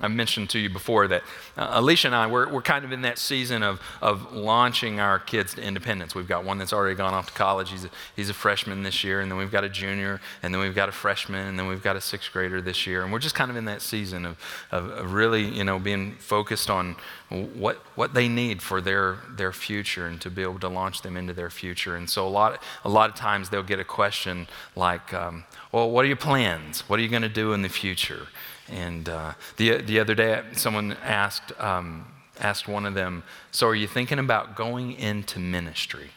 I've 0.00 0.10
mentioned 0.10 0.50
to 0.50 0.58
you 0.58 0.70
before 0.70 1.08
that 1.08 1.22
uh, 1.56 1.68
Alicia 1.72 2.08
and 2.08 2.14
I, 2.14 2.26
we're, 2.26 2.50
we're 2.50 2.62
kind 2.62 2.84
of 2.84 2.92
in 2.92 3.02
that 3.02 3.18
season 3.18 3.62
of, 3.62 3.80
of 4.00 4.32
launching 4.32 5.00
our 5.00 5.18
kids 5.18 5.54
to 5.54 5.62
independence. 5.62 6.14
We've 6.14 6.28
got 6.28 6.44
one 6.44 6.58
that's 6.58 6.72
already 6.72 6.94
gone 6.94 7.14
off 7.14 7.26
to 7.26 7.32
college. 7.32 7.70
He's 7.70 7.84
a, 7.84 7.90
he's 8.16 8.30
a 8.30 8.34
freshman 8.34 8.82
this 8.82 9.04
year, 9.04 9.20
and 9.20 9.30
then 9.30 9.38
we've 9.38 9.50
got 9.50 9.64
a 9.64 9.68
junior, 9.68 10.20
and 10.42 10.54
then 10.54 10.60
we've 10.60 10.74
got 10.74 10.88
a 10.88 10.92
freshman, 10.92 11.46
and 11.46 11.58
then 11.58 11.66
we've 11.66 11.82
got 11.82 11.96
a 11.96 12.00
sixth 12.00 12.32
grader 12.32 12.60
this 12.60 12.86
year. 12.86 13.02
And 13.02 13.12
we're 13.12 13.18
just 13.18 13.34
kind 13.34 13.50
of 13.50 13.56
in 13.56 13.66
that 13.66 13.82
season 13.82 14.24
of, 14.24 14.38
of, 14.70 14.90
of 14.90 15.12
really, 15.12 15.44
you 15.44 15.64
know, 15.64 15.78
being 15.78 16.14
focused 16.16 16.70
on 16.70 16.96
what, 17.28 17.76
what 17.94 18.14
they 18.14 18.28
need 18.28 18.60
for 18.60 18.80
their, 18.80 19.18
their 19.36 19.52
future 19.52 20.06
and 20.06 20.20
to 20.20 20.30
be 20.30 20.42
able 20.42 20.58
to 20.58 20.68
launch 20.68 21.02
them 21.02 21.16
into 21.16 21.32
their 21.32 21.50
future. 21.50 21.94
And 21.96 22.10
so 22.10 22.26
a 22.26 22.28
lot, 22.28 22.62
a 22.84 22.88
lot 22.88 23.08
of 23.08 23.16
times 23.16 23.50
they'll 23.50 23.62
get 23.62 23.78
a 23.78 23.84
question 23.84 24.48
like, 24.74 25.14
um, 25.14 25.44
well, 25.72 25.90
what 25.90 26.04
are 26.04 26.08
your 26.08 26.16
plans? 26.16 26.88
What 26.88 26.98
are 26.98 27.02
you 27.02 27.08
going 27.08 27.22
to 27.22 27.28
do 27.28 27.52
in 27.52 27.62
the 27.62 27.68
future? 27.68 28.26
And 28.70 29.08
uh, 29.08 29.32
the, 29.56 29.82
the 29.82 30.00
other 30.00 30.14
day, 30.14 30.42
someone 30.52 30.92
asked, 31.02 31.52
um, 31.60 32.06
asked 32.38 32.68
one 32.68 32.86
of 32.86 32.94
them, 32.94 33.22
So 33.50 33.68
are 33.68 33.74
you 33.74 33.86
thinking 33.86 34.18
about 34.18 34.56
going 34.56 34.92
into 34.92 35.38
ministry? 35.38 36.10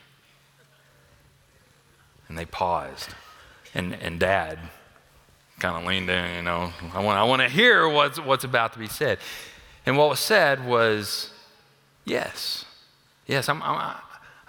And 2.29 2.37
they 2.37 2.45
paused. 2.45 3.09
And, 3.75 3.93
and 3.95 4.19
dad 4.19 4.59
kind 5.59 5.77
of 5.77 5.87
leaned 5.87 6.09
in, 6.09 6.35
you 6.35 6.41
know, 6.41 6.71
I 6.93 7.01
want, 7.01 7.17
I 7.17 7.23
want 7.23 7.41
to 7.41 7.49
hear 7.49 7.87
what's, 7.87 8.19
what's 8.19 8.43
about 8.43 8.73
to 8.73 8.79
be 8.79 8.87
said. 8.87 9.17
And 9.85 9.97
what 9.97 10.09
was 10.09 10.19
said 10.19 10.65
was, 10.65 11.31
Yes. 12.05 12.65
Yes, 13.27 13.47
I'm, 13.47 13.63
I'm, 13.63 13.95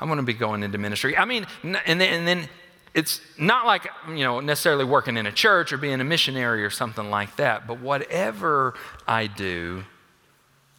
I'm 0.00 0.08
going 0.08 0.18
to 0.18 0.24
be 0.24 0.32
going 0.32 0.62
into 0.62 0.78
ministry. 0.78 1.16
I 1.16 1.24
mean, 1.24 1.46
and 1.62 2.00
then, 2.00 2.00
and 2.02 2.26
then 2.26 2.48
it's 2.94 3.20
not 3.36 3.66
like, 3.66 3.88
you 4.08 4.24
know, 4.24 4.38
necessarily 4.38 4.84
working 4.84 5.16
in 5.16 5.26
a 5.26 5.32
church 5.32 5.72
or 5.72 5.78
being 5.78 6.00
a 6.00 6.04
missionary 6.04 6.64
or 6.64 6.70
something 6.70 7.10
like 7.10 7.36
that, 7.36 7.66
but 7.66 7.80
whatever 7.80 8.74
I 9.06 9.26
do, 9.26 9.84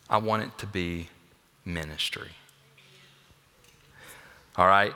I 0.10 0.18
want 0.18 0.44
it 0.44 0.58
to 0.60 0.68
be 0.68 1.10
ministry. 1.66 2.32
All 4.56 4.68
right? 4.68 4.94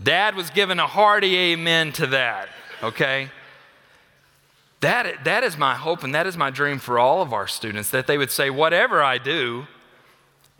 Dad 0.00 0.36
was 0.36 0.50
giving 0.50 0.78
a 0.78 0.86
hearty 0.86 1.36
amen 1.36 1.92
to 1.92 2.06
that, 2.08 2.48
okay? 2.82 3.30
That, 4.80 5.24
that 5.24 5.42
is 5.42 5.56
my 5.56 5.74
hope 5.74 6.04
and 6.04 6.14
that 6.14 6.26
is 6.26 6.36
my 6.36 6.50
dream 6.50 6.78
for 6.78 6.98
all 6.98 7.22
of 7.22 7.32
our 7.32 7.48
students 7.48 7.90
that 7.90 8.06
they 8.06 8.18
would 8.18 8.30
say, 8.30 8.50
whatever 8.50 9.02
I 9.02 9.18
do, 9.18 9.66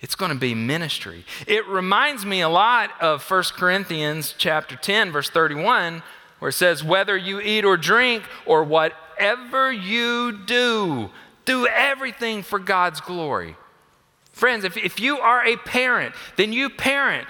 it's 0.01 0.15
going 0.15 0.31
to 0.31 0.39
be 0.39 0.55
ministry. 0.55 1.25
It 1.47 1.67
reminds 1.67 2.27
me 2.27 2.41
a 2.41 2.49
lot 2.49 2.91
of 3.01 3.29
1 3.29 3.43
Corinthians 3.57 4.35
chapter 4.37 4.77
10 4.77 5.13
verse 5.13 5.31
31 5.31 6.03
where 6.39 6.51
it 6.51 6.55
says 6.55 6.85
whether 6.85 7.17
you 7.17 7.41
eat 7.41 7.65
or 7.65 7.77
drink 7.77 8.25
or 8.45 8.63
whatever 8.63 9.73
you 9.73 10.39
do, 10.47 11.11
do 11.45 11.67
everything 11.67 12.43
for 12.43 12.59
God's 12.59 13.01
glory. 13.01 13.57
Friends, 14.33 14.65
if, 14.65 14.77
if 14.77 15.01
you 15.01 15.19
are 15.19 15.45
a 15.47 15.57
parent, 15.57 16.15
then 16.37 16.53
you 16.53 16.69
parent 16.69 17.27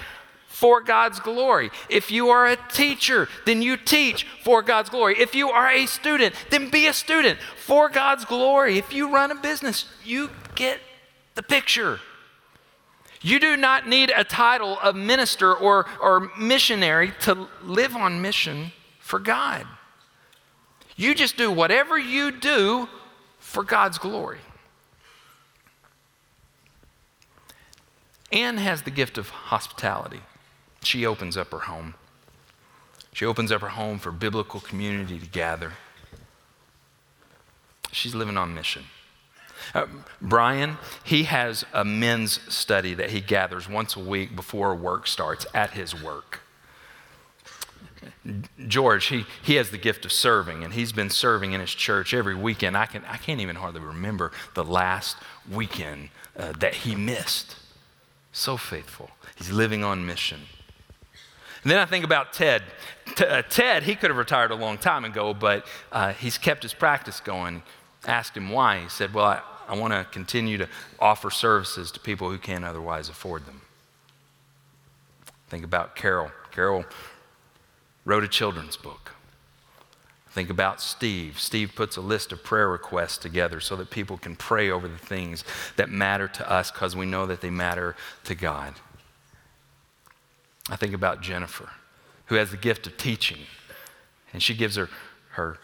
for 0.48 0.80
God's 0.80 1.20
glory. 1.20 1.70
If 1.88 2.10
you 2.10 2.30
are 2.30 2.46
a 2.46 2.56
teacher, 2.56 3.28
then 3.44 3.62
you 3.62 3.76
teach 3.76 4.26
for 4.42 4.62
God's 4.62 4.90
glory. 4.90 5.14
If 5.20 5.34
you 5.34 5.50
are 5.50 5.70
a 5.70 5.86
student, 5.86 6.34
then 6.50 6.70
be 6.70 6.86
a 6.88 6.92
student 6.92 7.38
for 7.64 7.88
God's 7.88 8.24
glory. 8.24 8.78
If 8.78 8.92
you 8.92 9.12
run 9.12 9.30
a 9.30 9.36
business, 9.36 9.84
you 10.02 10.30
get 10.56 10.80
the 11.36 11.42
picture. 11.42 12.00
You 13.26 13.40
do 13.40 13.56
not 13.56 13.88
need 13.88 14.12
a 14.14 14.22
title 14.22 14.78
of 14.78 14.94
minister 14.94 15.52
or, 15.52 15.86
or 16.00 16.30
missionary 16.38 17.12
to 17.22 17.48
live 17.64 17.96
on 17.96 18.22
mission 18.22 18.70
for 19.00 19.18
God. 19.18 19.66
You 20.94 21.12
just 21.12 21.36
do 21.36 21.50
whatever 21.50 21.98
you 21.98 22.30
do 22.30 22.88
for 23.40 23.64
God's 23.64 23.98
glory. 23.98 24.38
Anne 28.30 28.58
has 28.58 28.82
the 28.82 28.92
gift 28.92 29.18
of 29.18 29.30
hospitality. 29.30 30.20
She 30.84 31.04
opens 31.04 31.36
up 31.36 31.50
her 31.50 31.58
home. 31.58 31.94
She 33.12 33.26
opens 33.26 33.50
up 33.50 33.60
her 33.60 33.70
home 33.70 33.98
for 33.98 34.12
biblical 34.12 34.60
community 34.60 35.18
to 35.18 35.26
gather. 35.26 35.72
She's 37.90 38.14
living 38.14 38.36
on 38.36 38.54
mission. 38.54 38.84
Uh, 39.74 39.86
Brian, 40.20 40.78
he 41.04 41.24
has 41.24 41.64
a 41.72 41.84
men's 41.84 42.40
study 42.52 42.94
that 42.94 43.10
he 43.10 43.20
gathers 43.20 43.68
once 43.68 43.96
a 43.96 44.00
week 44.00 44.34
before 44.36 44.74
work 44.74 45.06
starts 45.06 45.46
at 45.54 45.70
his 45.70 46.00
work. 46.00 46.40
George, 48.66 49.06
he, 49.06 49.24
he 49.42 49.54
has 49.54 49.70
the 49.70 49.78
gift 49.78 50.04
of 50.04 50.12
serving, 50.12 50.64
and 50.64 50.74
he's 50.74 50.92
been 50.92 51.10
serving 51.10 51.52
in 51.52 51.60
his 51.60 51.70
church 51.70 52.12
every 52.12 52.34
weekend. 52.34 52.76
I, 52.76 52.86
can, 52.86 53.04
I 53.04 53.16
can't 53.16 53.40
even 53.40 53.56
hardly 53.56 53.80
remember 53.80 54.32
the 54.54 54.64
last 54.64 55.16
weekend 55.50 56.10
uh, 56.36 56.52
that 56.58 56.74
he 56.74 56.94
missed. 56.94 57.56
So 58.32 58.56
faithful. 58.56 59.10
He's 59.36 59.50
living 59.50 59.84
on 59.84 60.06
mission. 60.06 60.40
And 61.62 61.70
then 61.70 61.78
I 61.78 61.84
think 61.84 62.04
about 62.04 62.32
Ted. 62.32 62.62
T- 63.16 63.24
uh, 63.24 63.42
Ted, 63.42 63.84
he 63.84 63.94
could 63.94 64.10
have 64.10 64.18
retired 64.18 64.50
a 64.50 64.54
long 64.54 64.78
time 64.78 65.04
ago, 65.04 65.34
but 65.34 65.66
uh, 65.90 66.12
he's 66.12 66.38
kept 66.38 66.62
his 66.62 66.74
practice 66.74 67.20
going. 67.20 67.62
Asked 68.06 68.36
him 68.36 68.50
why. 68.50 68.80
He 68.80 68.88
said, 68.88 69.12
Well, 69.14 69.24
I, 69.24 69.42
I 69.68 69.76
want 69.76 69.92
to 69.92 70.06
continue 70.10 70.58
to 70.58 70.68
offer 70.98 71.30
services 71.30 71.90
to 71.92 72.00
people 72.00 72.30
who 72.30 72.38
can't 72.38 72.64
otherwise 72.64 73.08
afford 73.08 73.46
them. 73.46 73.62
Think 75.48 75.64
about 75.64 75.96
Carol. 75.96 76.30
Carol 76.52 76.84
wrote 78.04 78.24
a 78.24 78.28
children's 78.28 78.76
book. 78.76 79.12
Think 80.30 80.50
about 80.50 80.82
Steve. 80.82 81.40
Steve 81.40 81.72
puts 81.74 81.96
a 81.96 82.00
list 82.00 82.30
of 82.30 82.44
prayer 82.44 82.68
requests 82.68 83.16
together 83.16 83.58
so 83.58 83.74
that 83.76 83.90
people 83.90 84.18
can 84.18 84.36
pray 84.36 84.70
over 84.70 84.86
the 84.86 84.98
things 84.98 85.44
that 85.76 85.88
matter 85.88 86.28
to 86.28 86.50
us 86.50 86.70
because 86.70 86.94
we 86.94 87.06
know 87.06 87.24
that 87.26 87.40
they 87.40 87.48
matter 87.48 87.96
to 88.24 88.34
God. 88.34 88.74
I 90.68 90.76
think 90.76 90.92
about 90.92 91.22
Jennifer, 91.22 91.70
who 92.26 92.34
has 92.34 92.50
the 92.50 92.56
gift 92.56 92.86
of 92.86 92.96
teaching, 92.98 93.38
and 94.32 94.42
she 94.42 94.54
gives 94.54 94.76
her, 94.76 94.90
her 95.30 95.58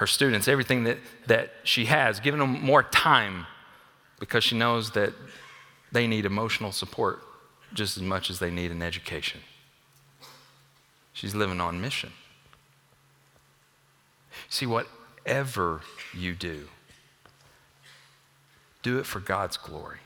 her 0.00 0.06
students 0.06 0.48
everything 0.48 0.84
that, 0.84 0.96
that 1.26 1.52
she 1.62 1.84
has, 1.84 2.20
giving 2.20 2.40
them 2.40 2.62
more 2.62 2.82
time 2.82 3.46
because 4.18 4.42
she 4.42 4.56
knows 4.56 4.92
that 4.92 5.12
they 5.92 6.06
need 6.06 6.24
emotional 6.24 6.72
support 6.72 7.22
just 7.74 7.98
as 7.98 8.02
much 8.02 8.30
as 8.30 8.38
they 8.38 8.50
need 8.50 8.70
an 8.70 8.80
education. 8.80 9.42
She's 11.12 11.34
living 11.34 11.60
on 11.60 11.82
mission. 11.82 12.12
See, 14.48 14.64
whatever 14.64 15.82
you 16.16 16.34
do, 16.34 16.68
do 18.82 18.98
it 18.98 19.04
for 19.04 19.20
God's 19.20 19.58
glory. 19.58 19.98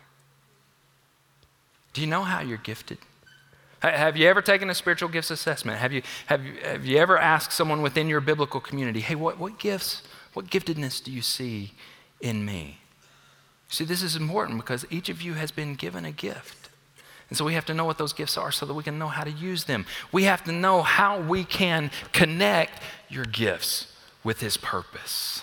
Do 1.92 2.00
you 2.00 2.09
know 2.09 2.24
how 2.24 2.40
you're 2.40 2.59
gifted? 2.59 2.98
Have 3.90 4.16
you 4.16 4.27
ever 4.29 4.40
taken 4.40 4.70
a 4.70 4.75
spiritual 4.75 5.09
gifts 5.09 5.31
assessment? 5.31 5.79
Have 5.79 5.92
you, 5.92 6.03
have 6.27 6.44
you, 6.44 6.55
have 6.62 6.87
you 6.87 6.97
ever 6.99 7.18
asked 7.18 7.53
someone 7.53 7.83
within 7.83 8.09
your 8.09 8.20
biblical 8.20 8.61
community, 8.61 9.01
hey, 9.01 9.14
what, 9.14 9.38
what 9.38 9.59
gifts, 9.59 10.03
what 10.33 10.47
giftedness 10.47 11.03
do 11.03 11.12
you 11.12 11.23
see 11.23 11.73
in 12.20 12.44
me? 12.44 12.79
See, 13.68 13.85
this 13.85 14.03
is 14.03 14.16
important 14.16 14.59
because 14.59 14.87
each 14.90 15.09
of 15.09 15.20
you 15.20 15.35
has 15.35 15.51
been 15.51 15.75
given 15.75 16.05
a 16.05 16.12
gift. 16.12 16.70
And 17.29 17.37
so 17.37 17.44
we 17.44 17.55
have 17.55 17.66
to 17.66 17.75
know 17.75 17.85
what 17.85 17.99
those 17.99 18.12
gifts 18.12 18.37
are 18.37 18.53
so 18.53 18.64
that 18.66 18.75
we 18.75 18.83
can 18.83 18.99
know 18.99 19.09
how 19.09 19.25
to 19.25 19.31
use 19.31 19.64
them. 19.64 19.87
We 20.12 20.25
have 20.25 20.44
to 20.44 20.53
know 20.53 20.83
how 20.83 21.20
we 21.20 21.44
can 21.44 21.90
connect 22.12 22.81
your 23.09 23.25
gifts 23.25 23.92
with 24.23 24.40
His 24.40 24.57
purpose, 24.57 25.42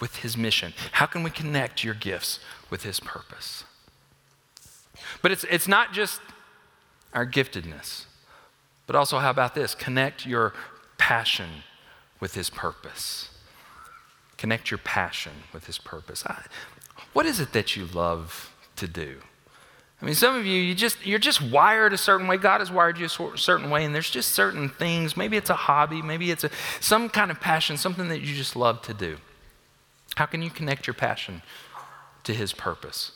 with 0.00 0.16
His 0.16 0.36
mission. 0.36 0.74
How 0.92 1.06
can 1.06 1.22
we 1.22 1.30
connect 1.30 1.82
your 1.82 1.94
gifts 1.94 2.40
with 2.68 2.82
His 2.82 3.00
purpose? 3.00 3.64
But 5.22 5.32
it's, 5.32 5.44
it's 5.44 5.68
not 5.68 5.92
just 5.92 6.20
our 7.16 7.26
giftedness. 7.26 8.04
But 8.86 8.94
also, 8.94 9.18
how 9.18 9.30
about 9.30 9.54
this? 9.56 9.74
Connect 9.74 10.24
your 10.26 10.52
passion 10.98 11.48
with 12.20 12.34
His 12.34 12.50
purpose. 12.50 13.30
Connect 14.36 14.70
your 14.70 14.78
passion 14.78 15.32
with 15.52 15.66
His 15.66 15.78
purpose. 15.78 16.24
I, 16.26 16.44
what 17.14 17.26
is 17.26 17.40
it 17.40 17.52
that 17.54 17.74
you 17.74 17.86
love 17.86 18.52
to 18.76 18.86
do? 18.86 19.16
I 20.00 20.04
mean, 20.04 20.14
some 20.14 20.36
of 20.36 20.44
you, 20.44 20.60
you 20.60 20.74
just, 20.74 21.06
you're 21.06 21.18
just 21.18 21.40
wired 21.40 21.94
a 21.94 21.96
certain 21.96 22.26
way. 22.28 22.36
God 22.36 22.60
has 22.60 22.70
wired 22.70 22.98
you 22.98 23.06
a 23.06 23.38
certain 23.38 23.70
way, 23.70 23.84
and 23.86 23.94
there's 23.94 24.10
just 24.10 24.32
certain 24.32 24.68
things. 24.68 25.16
Maybe 25.16 25.38
it's 25.38 25.48
a 25.48 25.54
hobby, 25.54 26.02
maybe 26.02 26.30
it's 26.30 26.44
a, 26.44 26.50
some 26.80 27.08
kind 27.08 27.30
of 27.30 27.40
passion, 27.40 27.78
something 27.78 28.08
that 28.08 28.20
you 28.20 28.34
just 28.34 28.54
love 28.54 28.82
to 28.82 28.92
do. 28.92 29.16
How 30.16 30.26
can 30.26 30.42
you 30.42 30.50
connect 30.50 30.86
your 30.86 30.94
passion 30.94 31.40
to 32.24 32.34
His 32.34 32.52
purpose? 32.52 33.12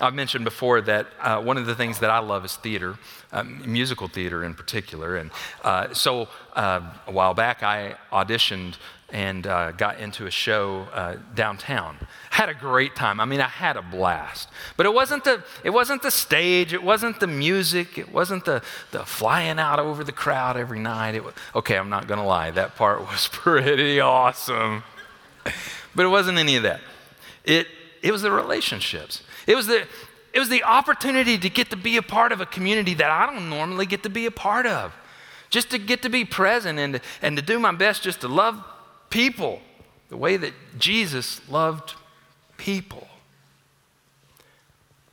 I've 0.00 0.14
mentioned 0.14 0.44
before 0.44 0.80
that 0.82 1.06
uh, 1.20 1.40
one 1.42 1.58
of 1.58 1.66
the 1.66 1.74
things 1.74 1.98
that 1.98 2.10
I 2.10 2.18
love 2.18 2.44
is 2.44 2.56
theater, 2.56 2.96
um, 3.30 3.62
musical 3.70 4.08
theater 4.08 4.42
in 4.42 4.54
particular. 4.54 5.16
And 5.16 5.30
uh, 5.62 5.92
so 5.92 6.28
uh, 6.54 6.80
a 7.06 7.12
while 7.12 7.34
back, 7.34 7.62
I 7.62 7.96
auditioned 8.10 8.76
and 9.12 9.46
uh, 9.46 9.72
got 9.72 10.00
into 10.00 10.26
a 10.26 10.30
show 10.30 10.86
uh, 10.94 11.16
downtown. 11.34 11.98
Had 12.30 12.48
a 12.48 12.54
great 12.54 12.96
time. 12.96 13.20
I 13.20 13.26
mean, 13.26 13.42
I 13.42 13.48
had 13.48 13.76
a 13.76 13.82
blast. 13.82 14.48
But 14.78 14.86
it 14.86 14.94
wasn't 14.94 15.24
the, 15.24 15.44
it 15.62 15.70
wasn't 15.70 16.00
the 16.00 16.10
stage, 16.10 16.72
it 16.72 16.82
wasn't 16.82 17.20
the 17.20 17.26
music, 17.26 17.98
it 17.98 18.10
wasn't 18.10 18.46
the, 18.46 18.62
the 18.90 19.04
flying 19.04 19.58
out 19.58 19.78
over 19.78 20.02
the 20.02 20.12
crowd 20.12 20.56
every 20.56 20.78
night. 20.78 21.14
It 21.14 21.24
was, 21.24 21.34
okay, 21.54 21.76
I'm 21.76 21.90
not 21.90 22.08
going 22.08 22.20
to 22.20 22.26
lie, 22.26 22.50
that 22.52 22.74
part 22.74 23.00
was 23.06 23.28
pretty 23.30 24.00
awesome. 24.00 24.82
But 25.94 26.06
it 26.06 26.08
wasn't 26.08 26.38
any 26.38 26.56
of 26.56 26.62
that. 26.62 26.80
It, 27.44 27.66
it 28.00 28.12
was 28.12 28.22
the 28.22 28.32
relationships. 28.32 29.22
It 29.46 29.54
was 29.54 29.66
the, 29.66 29.86
it 30.32 30.38
was 30.38 30.48
the 30.48 30.62
opportunity 30.64 31.38
to 31.38 31.50
get 31.50 31.70
to 31.70 31.76
be 31.76 31.96
a 31.96 32.02
part 32.02 32.32
of 32.32 32.40
a 32.40 32.46
community 32.46 32.94
that 32.94 33.10
I 33.10 33.26
don't 33.26 33.50
normally 33.50 33.86
get 33.86 34.02
to 34.04 34.10
be 34.10 34.26
a 34.26 34.30
part 34.30 34.66
of. 34.66 34.94
Just 35.50 35.70
to 35.70 35.78
get 35.78 36.02
to 36.02 36.08
be 36.08 36.24
present 36.24 36.78
and 36.78 36.94
to, 36.94 37.00
and 37.20 37.36
to 37.36 37.42
do 37.42 37.58
my 37.58 37.72
best 37.72 38.02
just 38.02 38.22
to 38.22 38.28
love 38.28 38.62
people 39.10 39.60
the 40.08 40.16
way 40.16 40.36
that 40.36 40.52
Jesus 40.78 41.46
loved 41.48 41.94
people. 42.56 43.08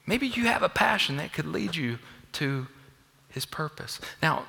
Maybe 0.06 0.28
you 0.28 0.46
have 0.46 0.64
a 0.64 0.70
passion 0.70 1.18
that 1.18 1.34
could 1.34 1.46
lead 1.46 1.76
you 1.76 2.00
to 2.34 2.68
his 3.30 3.46
purpose. 3.46 4.00
Now, 4.22 4.46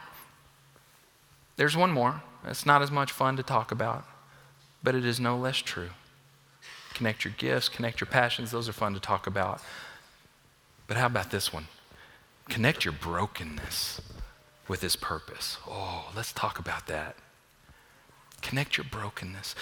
there's 1.57 1.77
one 1.77 1.91
more. 1.91 2.23
It's 2.47 2.65
not 2.65 2.83
as 2.83 2.91
much 2.91 3.13
fun 3.13 3.37
to 3.37 3.43
talk 3.43 3.71
about, 3.71 4.05
but 4.83 4.95
it 4.95 5.05
is 5.05 5.21
no 5.21 5.37
less 5.37 5.59
true. 5.59 5.91
Connect 6.95 7.25
your 7.25 7.35
gifts, 7.37 7.69
connect 7.69 8.01
your 8.01 8.09
passions, 8.09 8.51
those 8.51 8.69
are 8.69 8.73
fun 8.73 8.95
to 8.95 9.01
talk 9.01 9.27
about. 9.27 9.63
But 10.87 10.97
how 10.97 11.07
about 11.07 11.31
this 11.31 11.53
one? 11.53 11.69
Connect 12.49 12.85
your 12.85 12.93
brokenness 12.93 14.01
with 14.67 14.83
his 14.83 14.97
purpose. 14.97 15.59
Oh, 15.69 16.11
let's 16.15 16.33
talk 16.33 16.59
about 16.59 16.87
that. 16.89 17.17
Connect 18.43 18.77
your 18.77 18.85
brokenness. 18.91 19.55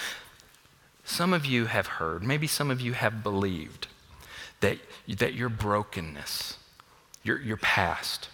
Some 1.05 1.33
of 1.33 1.47
you 1.47 1.67
have 1.67 1.87
heard, 1.87 2.23
maybe 2.23 2.47
some 2.47 2.71
of 2.71 2.81
you 2.81 2.93
have 2.93 3.23
believed 3.23 3.89
that, 4.61 4.79
that 5.09 5.35
your 5.35 5.49
brokenness, 5.49 6.59
your, 7.23 7.41
your 7.41 7.57
past, 7.57 8.29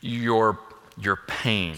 your, 0.00 0.58
your 0.96 1.16
pain, 1.16 1.76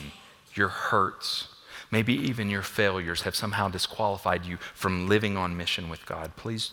your 0.55 0.69
hurts, 0.69 1.49
maybe 1.91 2.15
even 2.15 2.51
your 2.51 2.63
failures 2.63 3.23
have 3.23 3.35
somehow 3.35 3.69
disqualified 3.69 4.45
you 4.45 4.57
from 4.57 5.09
living 5.09 5.37
on 5.37 5.57
mission 5.57 5.89
with 5.89 6.05
God. 6.07 6.37
Please, 6.37 6.73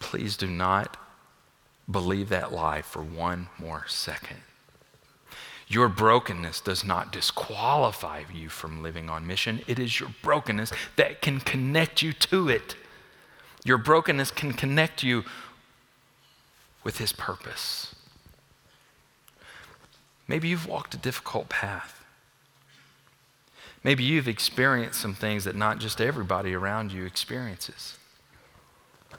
please 0.00 0.36
do 0.36 0.46
not 0.46 0.96
believe 1.90 2.28
that 2.28 2.52
lie 2.52 2.82
for 2.82 3.02
one 3.02 3.48
more 3.58 3.84
second. 3.88 4.38
Your 5.68 5.88
brokenness 5.88 6.60
does 6.60 6.84
not 6.84 7.12
disqualify 7.12 8.24
you 8.32 8.50
from 8.50 8.82
living 8.82 9.08
on 9.08 9.26
mission. 9.26 9.62
It 9.66 9.78
is 9.78 9.98
your 9.98 10.10
brokenness 10.22 10.70
that 10.96 11.22
can 11.22 11.40
connect 11.40 12.02
you 12.02 12.12
to 12.12 12.48
it. 12.48 12.76
Your 13.64 13.78
brokenness 13.78 14.32
can 14.32 14.52
connect 14.52 15.02
you 15.02 15.24
with 16.84 16.98
His 16.98 17.12
purpose. 17.12 17.94
Maybe 20.28 20.48
you've 20.48 20.66
walked 20.66 20.94
a 20.94 20.98
difficult 20.98 21.48
path. 21.48 22.01
Maybe 23.84 24.04
you've 24.04 24.28
experienced 24.28 25.00
some 25.00 25.14
things 25.14 25.44
that 25.44 25.56
not 25.56 25.78
just 25.78 26.00
everybody 26.00 26.54
around 26.54 26.92
you 26.92 27.04
experiences. 27.04 27.98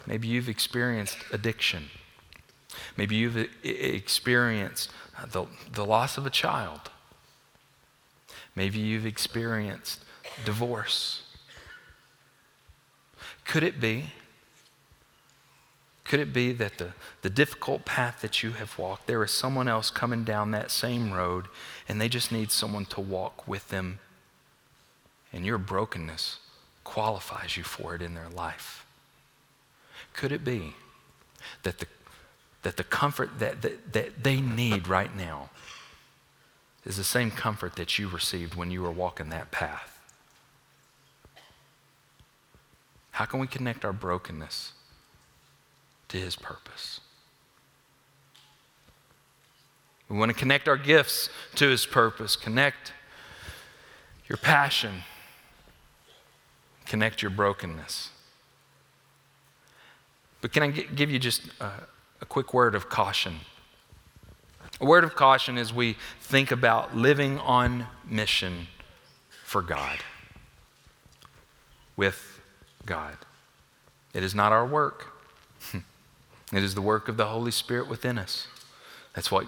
Maybe 0.05 0.27
you've 0.27 0.49
experienced 0.49 1.17
addiction. 1.31 1.89
Maybe 2.97 3.15
you've 3.15 3.49
experienced 3.63 4.91
the, 5.31 5.45
the 5.71 5.85
loss 5.85 6.17
of 6.17 6.25
a 6.25 6.29
child. 6.29 6.91
Maybe 8.55 8.79
you've 8.79 9.05
experienced 9.05 10.03
divorce. 10.45 11.23
Could 13.45 13.63
it 13.63 13.79
be? 13.79 14.11
Could 16.03 16.19
it 16.19 16.33
be 16.33 16.51
that 16.53 16.77
the, 16.77 16.93
the 17.21 17.29
difficult 17.29 17.85
path 17.85 18.21
that 18.21 18.43
you 18.43 18.51
have 18.51 18.77
walked, 18.77 19.07
there 19.07 19.23
is 19.23 19.31
someone 19.31 19.67
else 19.67 19.89
coming 19.89 20.23
down 20.23 20.51
that 20.51 20.69
same 20.69 21.11
road 21.11 21.47
and 21.87 21.99
they 21.99 22.09
just 22.09 22.31
need 22.31 22.51
someone 22.51 22.85
to 22.87 23.01
walk 23.01 23.47
with 23.47 23.69
them? 23.69 23.99
And 25.33 25.45
your 25.45 25.57
brokenness 25.57 26.37
qualifies 26.83 27.57
you 27.57 27.63
for 27.63 27.95
it 27.95 28.01
in 28.01 28.13
their 28.13 28.29
life. 28.29 28.85
Could 30.13 30.31
it 30.31 30.45
be 30.45 30.75
that 31.63 31.79
the 31.79 31.87
that 32.63 32.77
the 32.77 32.83
comfort 32.83 33.39
that, 33.39 33.61
that, 33.61 33.93
that 33.93 34.23
they 34.23 34.41
need 34.41 34.87
right 34.87 35.15
now 35.15 35.49
is 36.85 36.97
the 36.97 37.03
same 37.03 37.31
comfort 37.31 37.75
that 37.75 37.99
you 37.99 38.07
received 38.07 38.55
when 38.55 38.71
you 38.71 38.81
were 38.81 38.91
walking 38.91 39.29
that 39.29 39.51
path. 39.51 39.99
How 43.11 43.25
can 43.25 43.39
we 43.39 43.47
connect 43.47 43.85
our 43.85 43.93
brokenness 43.93 44.73
to 46.09 46.17
His 46.17 46.35
purpose? 46.35 46.99
We 50.09 50.17
want 50.17 50.29
to 50.29 50.37
connect 50.37 50.67
our 50.67 50.77
gifts 50.77 51.29
to 51.55 51.69
His 51.69 51.85
purpose, 51.85 52.35
connect 52.35 52.91
your 54.27 54.37
passion, 54.37 55.03
connect 56.93 57.23
your 57.23 57.31
brokenness. 57.31 58.11
But 60.41 60.53
can 60.53 60.61
I 60.61 60.67
give 60.67 61.09
you 61.09 61.17
just 61.17 61.41
uh, 61.59 61.71
a 62.21 62.25
quick 62.25 62.53
word 62.53 62.75
of 62.75 62.87
caution. 62.87 63.37
A 64.79 64.85
word 64.85 65.03
of 65.03 65.15
caution 65.15 65.57
as 65.57 65.73
we 65.73 65.97
think 66.21 66.51
about 66.51 66.95
living 66.95 67.39
on 67.39 67.87
mission 68.07 68.67
for 69.43 69.63
God, 69.63 70.01
with 71.97 72.39
God. 72.85 73.17
It 74.13 74.21
is 74.21 74.35
not 74.35 74.51
our 74.51 74.63
work, 74.63 75.07
it 75.73 76.63
is 76.63 76.75
the 76.75 76.81
work 76.81 77.07
of 77.07 77.17
the 77.17 77.25
Holy 77.25 77.49
Spirit 77.49 77.89
within 77.89 78.19
us. 78.19 78.45
That's 79.15 79.31
what 79.31 79.47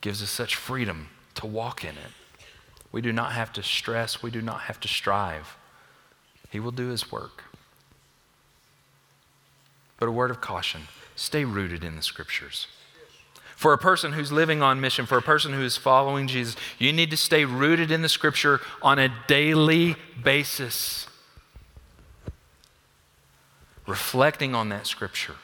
gives 0.00 0.20
us 0.20 0.30
such 0.30 0.56
freedom 0.56 1.10
to 1.36 1.46
walk 1.46 1.84
in 1.84 1.90
it. 1.90 2.12
We 2.90 3.02
do 3.02 3.12
not 3.12 3.34
have 3.34 3.52
to 3.52 3.62
stress, 3.62 4.20
we 4.20 4.32
do 4.32 4.42
not 4.42 4.62
have 4.62 4.80
to 4.80 4.88
strive. 4.88 5.56
He 6.50 6.60
will 6.60 6.70
do 6.70 6.88
His 6.88 7.10
work. 7.10 7.44
But 9.98 10.08
a 10.08 10.12
word 10.12 10.30
of 10.30 10.40
caution 10.40 10.82
stay 11.14 11.44
rooted 11.44 11.82
in 11.82 11.96
the 11.96 12.02
scriptures. 12.02 12.66
For 13.56 13.72
a 13.72 13.78
person 13.78 14.12
who's 14.12 14.30
living 14.30 14.60
on 14.60 14.82
mission, 14.82 15.06
for 15.06 15.16
a 15.16 15.22
person 15.22 15.54
who 15.54 15.62
is 15.62 15.78
following 15.78 16.28
Jesus, 16.28 16.56
you 16.78 16.92
need 16.92 17.10
to 17.10 17.16
stay 17.16 17.46
rooted 17.46 17.90
in 17.90 18.02
the 18.02 18.08
scripture 18.08 18.60
on 18.82 18.98
a 18.98 19.10
daily 19.26 19.96
basis. 20.22 21.06
Reflecting 23.86 24.54
on 24.54 24.68
that 24.68 24.86
scripture. 24.86 25.36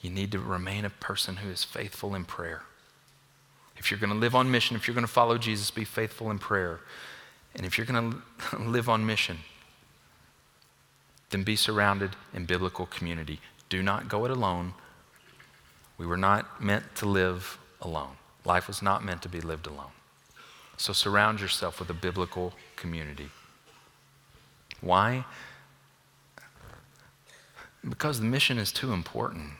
You 0.00 0.08
need 0.08 0.32
to 0.32 0.38
remain 0.38 0.86
a 0.86 0.90
person 0.90 1.36
who 1.36 1.50
is 1.50 1.64
faithful 1.64 2.14
in 2.14 2.24
prayer. 2.24 2.62
If 3.76 3.90
you're 3.90 4.00
going 4.00 4.12
to 4.12 4.18
live 4.18 4.34
on 4.34 4.50
mission, 4.50 4.74
if 4.74 4.86
you're 4.86 4.94
going 4.94 5.06
to 5.06 5.12
follow 5.12 5.36
Jesus, 5.36 5.70
be 5.70 5.84
faithful 5.84 6.30
in 6.30 6.38
prayer. 6.38 6.80
And 7.54 7.66
if 7.66 7.76
you're 7.76 7.86
going 7.86 8.22
to 8.50 8.58
live 8.58 8.88
on 8.88 9.04
mission, 9.04 9.38
then 11.30 11.42
be 11.42 11.56
surrounded 11.56 12.16
in 12.34 12.44
biblical 12.44 12.86
community. 12.86 13.40
Do 13.68 13.82
not 13.82 14.08
go 14.08 14.24
it 14.24 14.30
alone. 14.30 14.74
We 15.98 16.06
were 16.06 16.16
not 16.16 16.62
meant 16.62 16.94
to 16.96 17.06
live 17.06 17.58
alone. 17.80 18.16
Life 18.44 18.66
was 18.68 18.82
not 18.82 19.04
meant 19.04 19.22
to 19.22 19.28
be 19.28 19.40
lived 19.40 19.66
alone. 19.66 19.92
So 20.76 20.92
surround 20.92 21.40
yourself 21.40 21.78
with 21.78 21.88
a 21.90 21.94
biblical 21.94 22.54
community. 22.76 23.30
Why? 24.80 25.24
Because 27.88 28.18
the 28.18 28.26
mission 28.26 28.58
is 28.58 28.72
too 28.72 28.92
important. 28.92 29.52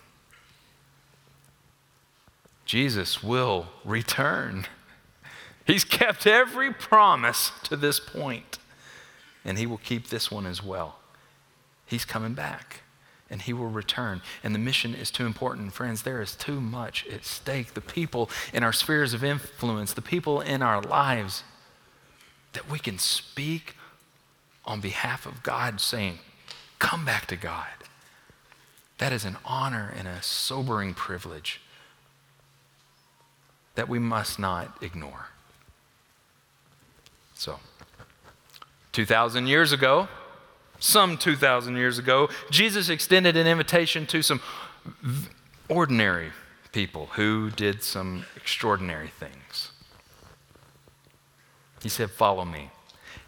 Jesus 2.64 3.22
will 3.22 3.66
return. 3.84 4.66
He's 5.66 5.84
kept 5.84 6.26
every 6.26 6.72
promise 6.72 7.52
to 7.64 7.76
this 7.76 8.00
point, 8.00 8.58
and 9.44 9.58
he 9.58 9.66
will 9.66 9.78
keep 9.78 10.08
this 10.08 10.30
one 10.30 10.46
as 10.46 10.62
well. 10.62 10.98
He's 11.86 12.04
coming 12.04 12.34
back 12.34 12.82
and 13.32 13.40
he 13.40 13.52
will 13.54 13.68
return. 13.68 14.20
And 14.44 14.54
the 14.54 14.58
mission 14.58 14.94
is 14.94 15.10
too 15.10 15.24
important. 15.24 15.72
Friends, 15.72 16.02
there 16.02 16.20
is 16.20 16.36
too 16.36 16.60
much 16.60 17.06
at 17.06 17.24
stake. 17.24 17.72
The 17.72 17.80
people 17.80 18.28
in 18.52 18.62
our 18.62 18.74
spheres 18.74 19.14
of 19.14 19.24
influence, 19.24 19.94
the 19.94 20.02
people 20.02 20.42
in 20.42 20.60
our 20.60 20.82
lives 20.82 21.42
that 22.52 22.70
we 22.70 22.78
can 22.78 22.98
speak 22.98 23.74
on 24.66 24.82
behalf 24.82 25.24
of 25.24 25.42
God, 25.42 25.80
saying, 25.80 26.18
Come 26.78 27.06
back 27.06 27.26
to 27.26 27.36
God. 27.36 27.68
That 28.98 29.12
is 29.12 29.24
an 29.24 29.38
honor 29.46 29.92
and 29.96 30.06
a 30.06 30.22
sobering 30.22 30.92
privilege 30.92 31.60
that 33.76 33.88
we 33.88 33.98
must 33.98 34.38
not 34.38 34.76
ignore. 34.82 35.28
So, 37.42 37.58
2,000 38.92 39.48
years 39.48 39.72
ago, 39.72 40.06
some 40.78 41.18
2,000 41.18 41.74
years 41.74 41.98
ago, 41.98 42.28
Jesus 42.52 42.88
extended 42.88 43.36
an 43.36 43.48
invitation 43.48 44.06
to 44.06 44.22
some 44.22 44.40
ordinary 45.68 46.30
people 46.70 47.06
who 47.14 47.50
did 47.50 47.82
some 47.82 48.26
extraordinary 48.36 49.08
things. 49.08 49.72
He 51.82 51.88
said, 51.88 52.12
Follow 52.12 52.44
me, 52.44 52.70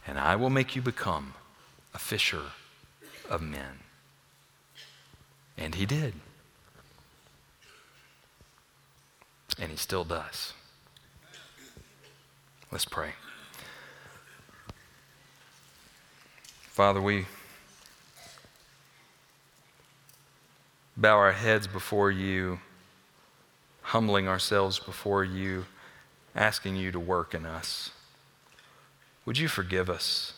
and 0.06 0.16
I 0.16 0.36
will 0.36 0.48
make 0.48 0.76
you 0.76 0.82
become 0.82 1.34
a 1.92 1.98
fisher 1.98 2.52
of 3.28 3.42
men. 3.42 3.80
And 5.58 5.74
he 5.74 5.86
did. 5.86 6.14
And 9.58 9.72
he 9.72 9.76
still 9.76 10.04
does. 10.04 10.52
Let's 12.70 12.84
pray. 12.84 13.14
Father, 16.74 17.00
we 17.00 17.26
bow 20.96 21.16
our 21.16 21.30
heads 21.30 21.68
before 21.68 22.10
you, 22.10 22.58
humbling 23.82 24.26
ourselves 24.26 24.80
before 24.80 25.22
you, 25.22 25.66
asking 26.34 26.74
you 26.74 26.90
to 26.90 26.98
work 26.98 27.32
in 27.32 27.46
us. 27.46 27.92
Would 29.24 29.38
you 29.38 29.46
forgive 29.46 29.88
us? 29.88 30.32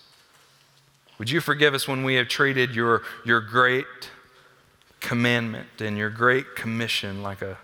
Would 1.19 1.31
you 1.31 1.41
forgive 1.41 1.73
us 1.73 1.89
when 1.89 2.05
we 2.05 2.17
have 2.17 2.29
treated 2.29 2.75
your, 2.75 3.01
your 3.25 3.41
great 3.41 3.87
commandment 5.01 5.81
and 5.81 5.97
your 5.97 6.11
great 6.11 6.55
commission 6.55 7.23
like 7.23 7.41
a, 7.41 7.57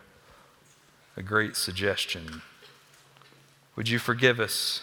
a 1.15 1.23
great 1.23 1.57
suggestion? 1.57 2.41
Would 3.77 3.91
you 3.91 3.99
forgive 3.99 4.41
us 4.41 4.81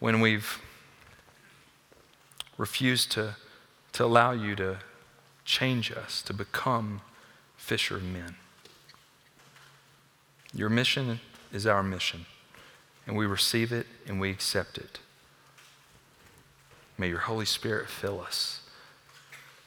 when 0.00 0.22
we've 0.22 0.62
refuse 2.56 3.06
to, 3.06 3.36
to 3.92 4.04
allow 4.04 4.32
you 4.32 4.54
to 4.56 4.78
change 5.44 5.92
us 5.92 6.22
to 6.22 6.32
become 6.32 7.00
fisher 7.56 7.98
men. 7.98 8.36
Your 10.54 10.68
mission 10.68 11.20
is 11.52 11.66
our 11.66 11.82
mission, 11.82 12.26
and 13.06 13.16
we 13.16 13.26
receive 13.26 13.72
it 13.72 13.86
and 14.06 14.20
we 14.20 14.30
accept 14.30 14.78
it. 14.78 15.00
May 16.96 17.08
your 17.08 17.20
Holy 17.20 17.44
Spirit 17.44 17.88
fill 17.88 18.20
us 18.20 18.60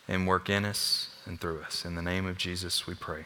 and 0.08 0.26
work 0.26 0.50
in 0.50 0.64
us 0.64 1.10
and 1.26 1.40
through 1.40 1.62
us. 1.62 1.84
In 1.84 1.96
the 1.96 2.02
name 2.02 2.26
of 2.26 2.38
Jesus, 2.38 2.88
we 2.88 2.94
pray. 2.94 3.26